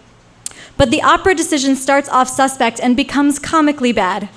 [0.77, 4.29] But the opera decision starts off suspect and becomes comically bad.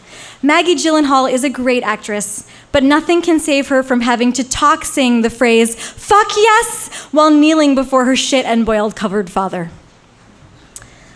[0.42, 4.86] Maggie Gyllenhaal is a great actress, but nothing can save her from having to talk
[4.86, 9.72] sing the phrase, fuck yes, while kneeling before her shit and boiled covered father.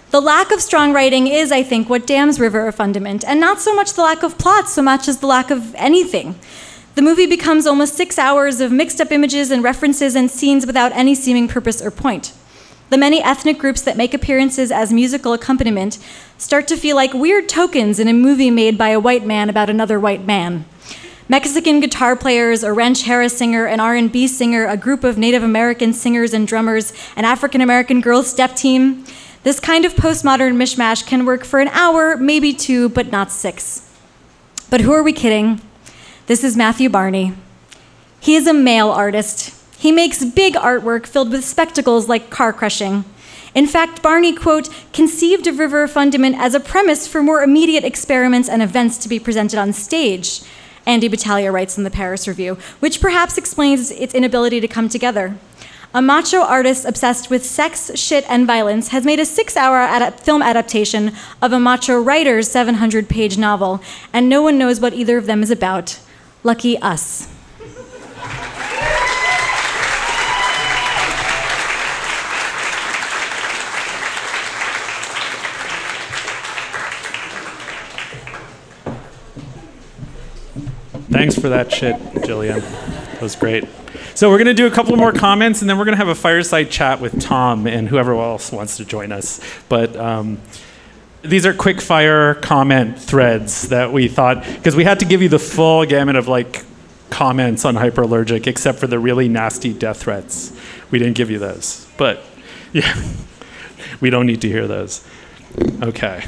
[0.09, 3.61] The lack of strong writing is, I think, what damns River of Fundament, and not
[3.61, 6.35] so much the lack of plot so much as the lack of anything.
[6.95, 10.91] The movie becomes almost six hours of mixed up images and references and scenes without
[10.91, 12.33] any seeming purpose or point.
[12.91, 15.97] The many ethnic groups that make appearances as musical accompaniment
[16.37, 19.69] start to feel like weird tokens in a movie made by a white man about
[19.69, 20.65] another white man.
[21.29, 26.33] Mexican guitar players, a ranchera singer, an R&B singer, a group of Native American singers
[26.33, 29.05] and drummers, an African American girls step team.
[29.43, 33.89] This kind of postmodern mishmash can work for an hour, maybe two, but not six.
[34.69, 35.61] But who are we kidding?
[36.25, 37.35] This is Matthew Barney.
[38.19, 39.60] He is a male artist.
[39.81, 43.03] He makes big artwork filled with spectacles like car crushing.
[43.55, 48.47] In fact, Barney, quote, conceived of River Fundament as a premise for more immediate experiments
[48.47, 50.43] and events to be presented on stage,
[50.85, 55.35] Andy Battaglia writes in the Paris Review, which perhaps explains its inability to come together.
[55.95, 60.43] A macho artist obsessed with sex, shit, and violence has made a six hour film
[60.43, 61.11] adaptation
[61.41, 63.81] of a macho writer's 700 page novel,
[64.13, 65.99] and no one knows what either of them is about.
[66.43, 67.27] Lucky us.
[81.11, 82.61] Thanks for that shit, Jillian.
[82.61, 83.65] That was great.
[84.15, 86.07] So we're going to do a couple more comments, and then we're going to have
[86.07, 89.41] a fireside chat with Tom and whoever else wants to join us.
[89.67, 90.39] But um,
[91.21, 95.27] these are quick fire comment threads that we thought because we had to give you
[95.27, 96.63] the full gamut of like
[97.09, 100.57] comments on hyperallergic, except for the really nasty death threats.
[100.91, 102.23] We didn't give you those, but
[102.73, 102.95] yeah,
[103.99, 105.05] we don't need to hear those.
[105.83, 106.23] Okay.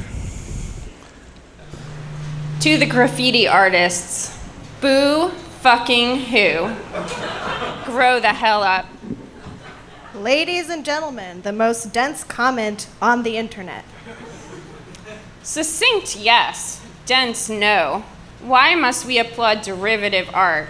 [2.60, 4.33] To the graffiti artists,
[4.84, 5.30] boo
[5.62, 6.70] fucking who.
[7.86, 8.86] Grow the hell up.
[10.14, 13.86] Ladies and gentlemen, the most dense comment on the internet.
[15.42, 16.82] Succinct, yes.
[17.06, 18.04] Dense, no.
[18.42, 20.68] Why must we applaud derivative art,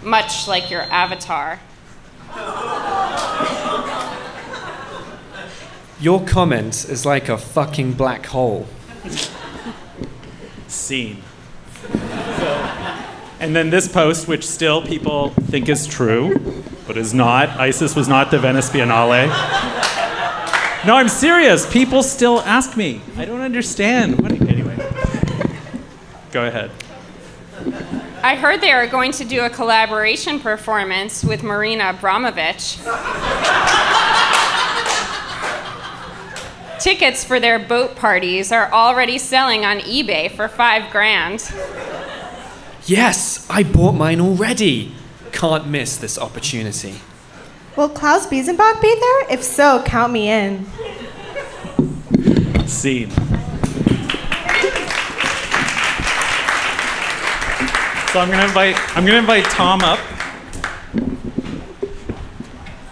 [0.00, 1.58] much like your avatar?
[5.98, 8.68] Your comment is like a fucking black hole.
[10.68, 11.24] Scene.
[13.40, 17.48] And then this post, which still people think is true, but is not.
[17.50, 19.28] ISIS was not the Venice Biennale.
[20.86, 21.70] No, I'm serious.
[21.70, 23.00] People still ask me.
[23.16, 24.20] I don't understand.
[24.20, 24.76] What, anyway,
[26.32, 26.70] go ahead.
[28.22, 32.76] I heard they are going to do a collaboration performance with Marina Abramović.
[36.78, 41.40] Tickets for their boat parties are already selling on eBay for five grand.
[42.86, 44.92] Yes, I bought mine already.
[45.32, 46.94] Can't miss this opportunity.
[47.76, 49.32] Will Klaus Biesenbach be there?
[49.32, 50.66] If so, count me in.
[52.66, 53.10] Scene.
[58.12, 60.00] So I'm gonna invite I'm gonna invite Tom up.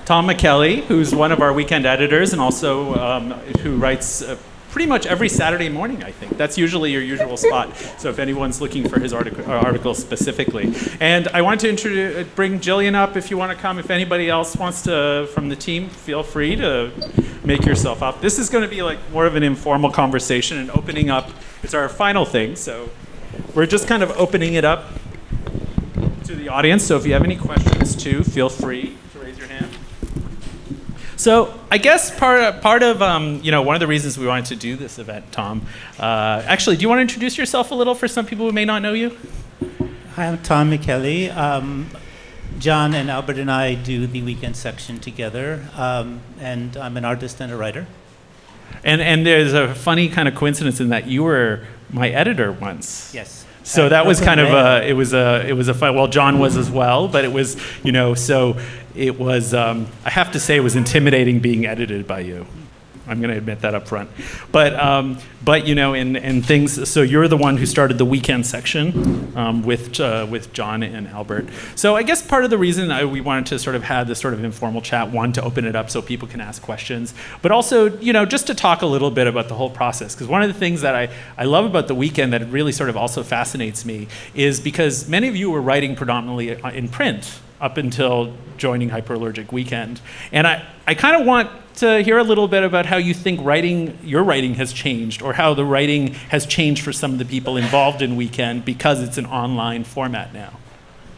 [0.04, 3.30] Tom Micchelli, who's one of our weekend editors and also um,
[3.62, 4.38] who writes uh,
[4.70, 6.36] pretty much every Saturday morning, I think.
[6.36, 7.76] That's usually your usual spot.
[7.98, 10.74] So if anyone's looking for his article, uh, article specifically.
[11.00, 13.78] And I want to introduce, bring Jillian up if you want to come.
[13.78, 16.90] If anybody else wants to, from the team, feel free to
[17.44, 18.20] make yourself up.
[18.20, 21.30] This is going to be like more of an informal conversation and opening up.
[21.62, 22.90] It's our final thing, so
[23.54, 24.86] we're just kind of opening it up
[26.24, 26.84] to the audience.
[26.84, 29.68] So if you have any questions too, feel free to raise your hand.
[31.18, 34.28] So I guess part of, part of um, you know one of the reasons we
[34.28, 35.66] wanted to do this event, Tom.
[35.98, 38.64] Uh, actually, do you want to introduce yourself a little for some people who may
[38.64, 39.16] not know you?
[40.14, 41.36] Hi, I'm Tom Micchelli.
[41.36, 41.88] Um,
[42.60, 47.40] John and Albert and I do the weekend section together, um, and I'm an artist
[47.40, 47.88] and a writer.
[48.84, 53.12] And and there's a funny kind of coincidence in that you were my editor once.
[53.12, 53.44] Yes.
[53.64, 55.94] So that was kind of a it was a it was a fun.
[55.94, 58.56] Well, John was as well, but it was you know so
[58.98, 62.46] it was um, I have to say it was intimidating being edited by you.
[63.08, 64.10] I'm going to admit that up front.
[64.52, 68.04] But, um, but you know, and, and things, so you're the one who started the
[68.04, 71.48] weekend section um, with, uh, with John and Albert.
[71.74, 74.20] So I guess part of the reason I, we wanted to sort of have this
[74.20, 77.50] sort of informal chat, one, to open it up so people can ask questions, but
[77.50, 80.14] also, you know, just to talk a little bit about the whole process.
[80.14, 82.90] Because one of the things that I, I love about the weekend that really sort
[82.90, 87.40] of also fascinates me is because many of you were writing predominantly uh, in print
[87.60, 90.00] up until joining Hyperallergic Weekend.
[90.32, 93.40] And I, I kind of want to hear a little bit about how you think
[93.42, 97.24] writing, your writing has changed, or how the writing has changed for some of the
[97.24, 100.58] people involved in Weekend because it's an online format now.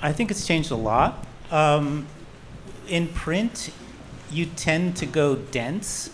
[0.02, 1.26] I think it's changed a lot.
[1.50, 2.06] Um,
[2.88, 3.72] in print,
[4.30, 6.10] you tend to go dense.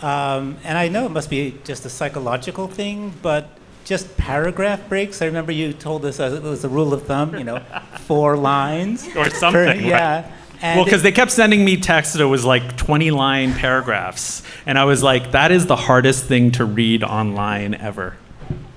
[0.00, 3.48] Um, and I know it must be just a psychological thing, but
[3.92, 5.20] just paragraph breaks.
[5.20, 7.62] I remember you told us uh, it was a rule of thumb, you know,
[8.06, 9.06] four lines.
[9.14, 9.52] Or something.
[9.52, 10.22] Per, yeah.
[10.22, 10.32] Right.
[10.62, 14.42] And well, because they kept sending me texts that was like 20 line paragraphs.
[14.64, 18.16] And I was like, that is the hardest thing to read online ever.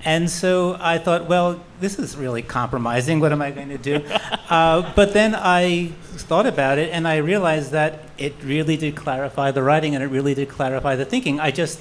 [0.03, 3.21] And so I thought, well, this is really compromising.
[3.21, 4.03] What am I going to do?
[4.49, 5.93] uh, but then I
[6.27, 10.07] thought about it and I realized that it really did clarify the writing and it
[10.07, 11.39] really did clarify the thinking.
[11.39, 11.79] I just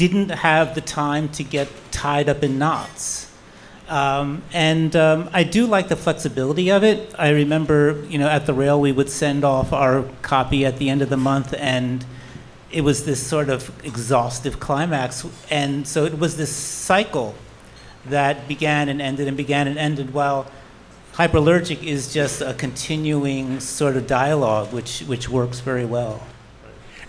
[0.00, 3.30] didn't have the time to get tied up in knots.
[3.86, 7.14] Um, and um, I do like the flexibility of it.
[7.18, 10.88] I remember, you know, at the rail we would send off our copy at the
[10.88, 12.06] end of the month, and
[12.72, 15.26] it was this sort of exhaustive climax.
[15.50, 17.34] And so it was this cycle
[18.06, 20.14] that began and ended and began and ended.
[20.14, 20.50] While
[21.14, 26.22] hyperallergic is just a continuing sort of dialogue, which which works very well.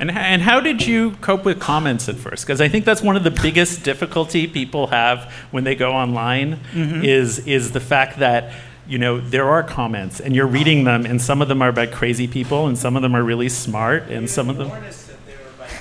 [0.01, 2.43] And, and how did you cope with comments at first?
[2.43, 6.59] Because I think that's one of the biggest difficulty people have when they go online
[6.73, 7.05] Mhm.
[7.05, 8.51] is, is the fact that
[8.87, 11.85] you know there are comments and you're reading them and some of them are by
[11.85, 14.71] crazy people and some of them are really smart and some of them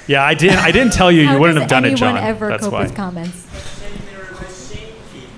[0.06, 2.16] yeah i didn't i didn't tell you How you wouldn't have done it anyone john
[2.18, 3.46] ever that's cope why with comments?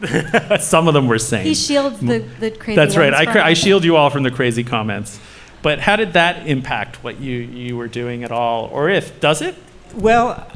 [0.60, 1.44] Some of them were sane.
[1.44, 3.12] He shields the, the crazy That's right.
[3.12, 5.20] ones I, from cra- I shield you all from the crazy comments.
[5.62, 8.66] But how did that impact what you, you were doing at all?
[8.66, 9.54] Or if, does it?
[9.94, 10.46] Well,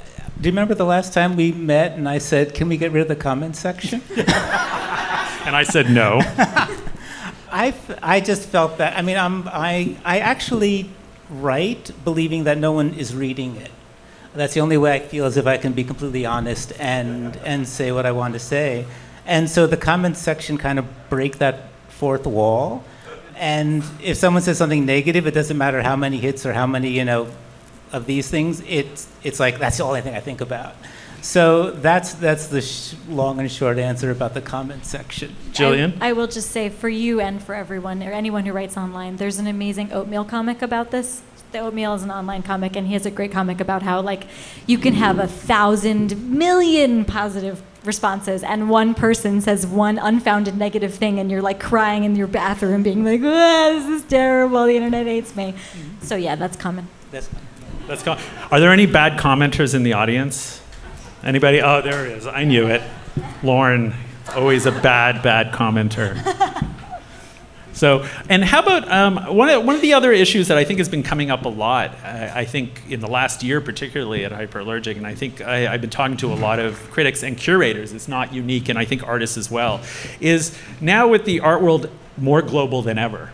[0.41, 3.03] do you remember the last time we met and I said, can we get rid
[3.03, 4.03] of the comment section?
[5.47, 6.19] And I said no.
[7.53, 8.99] I, f- I just felt that.
[8.99, 10.91] I mean, I'm, I, I actually
[11.31, 13.71] write believing that no one is reading it.
[14.35, 17.67] That's the only way I feel as if I can be completely honest and, and
[17.69, 18.87] say what I want to say.
[19.25, 22.83] And so the comment section kind of break that fourth wall.
[23.37, 26.91] And if someone says something negative, it doesn't matter how many hits or how many,
[26.91, 27.29] you know,
[27.93, 28.63] of these things.
[28.67, 30.75] It's, it's like, that's the only thing I think about.
[31.23, 35.35] So that's, that's the sh- long and short answer about the comment section.
[35.53, 36.01] Jillian?
[36.01, 39.17] I, I will just say for you and for everyone or anyone who writes online,
[39.17, 41.23] there's an amazing oatmeal comic about this.
[41.53, 44.25] The oatmeal is an online comic, and he has a great comic about how like
[44.67, 50.95] you can have a thousand million positive responses, and one person says one unfounded negative
[50.95, 54.67] thing, and you're like crying in your bathroom, being like, "This is terrible.
[54.67, 55.55] The internet hates me."
[56.03, 56.89] So yeah, that's common.
[57.11, 57.31] That's
[57.89, 58.19] Let's go.
[58.51, 60.61] Are there any bad commenters in the audience?
[61.23, 61.63] Anybody?
[61.63, 62.27] Oh, there it is.
[62.27, 62.83] I knew it.
[63.45, 63.95] Lauren,
[64.35, 66.17] always a bad, bad commenter.
[67.77, 70.79] So, and how about um, one, of, one of the other issues that I think
[70.79, 74.33] has been coming up a lot, I, I think in the last year, particularly at
[74.33, 77.93] Hyperallergic, and I think I, I've been talking to a lot of critics and curators,
[77.93, 79.83] it's not unique, and I think artists as well,
[80.21, 83.31] is now with the art world more global than ever.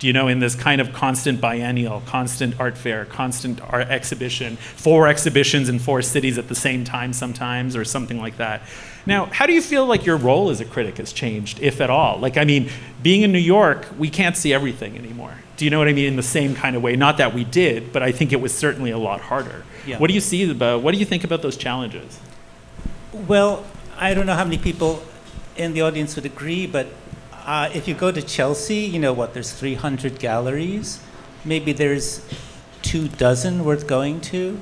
[0.00, 4.56] Do you know, in this kind of constant biennial, constant art fair, constant art exhibition,
[4.56, 8.62] four exhibitions in four cities at the same time sometimes, or something like that.
[9.06, 11.90] Now, how do you feel like your role as a critic has changed, if at
[11.90, 12.18] all?
[12.18, 12.70] Like, I mean,
[13.02, 15.34] being in New York, we can't see everything anymore.
[15.56, 16.06] Do you know what I mean?
[16.06, 16.96] In the same kind of way.
[16.96, 19.64] Not that we did, but I think it was certainly a lot harder.
[19.86, 19.98] Yeah.
[19.98, 22.18] What do you see about, what do you think about those challenges?
[23.12, 23.64] Well,
[23.96, 25.02] I don't know how many people
[25.56, 26.88] in the audience would agree, but
[27.32, 30.98] uh, if you go to Chelsea, you know what, there's 300 galleries.
[31.44, 32.26] Maybe there's
[32.82, 34.60] two dozen worth going to.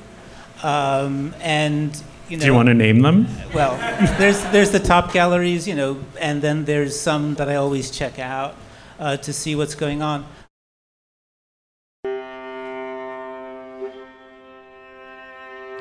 [0.61, 2.41] Um, and, you know.
[2.41, 3.27] do you want to name them?
[3.53, 3.77] Well,
[4.17, 8.19] there's, there's the top galleries, you know, and then there's some that I always check
[8.19, 8.55] out
[8.99, 10.25] uh, to see what's going on.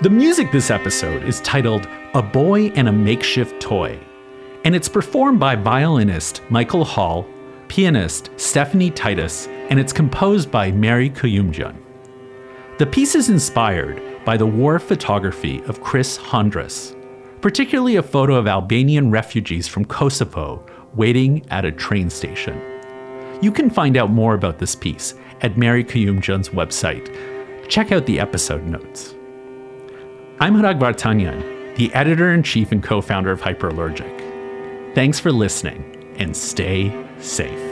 [0.02, 3.97] The music this episode is titled A Boy and a Makeshift Toy,
[4.64, 7.24] and it's performed by violinist Michael Hall,
[7.69, 11.77] pianist Stephanie Titus, and it's composed by Mary Kouyoumdjian.
[12.78, 16.97] The piece is inspired by the war photography of Chris Hondros,
[17.40, 22.61] particularly a photo of Albanian refugees from Kosovo waiting at a train station.
[23.40, 27.69] You can find out more about this piece at Mary Kouyoumdjian's website.
[27.69, 29.15] Check out the episode notes.
[30.39, 34.94] I'm Hrag Vartanian, the editor in chief and co founder of Hyperallergic.
[34.94, 37.72] Thanks for listening and stay safe.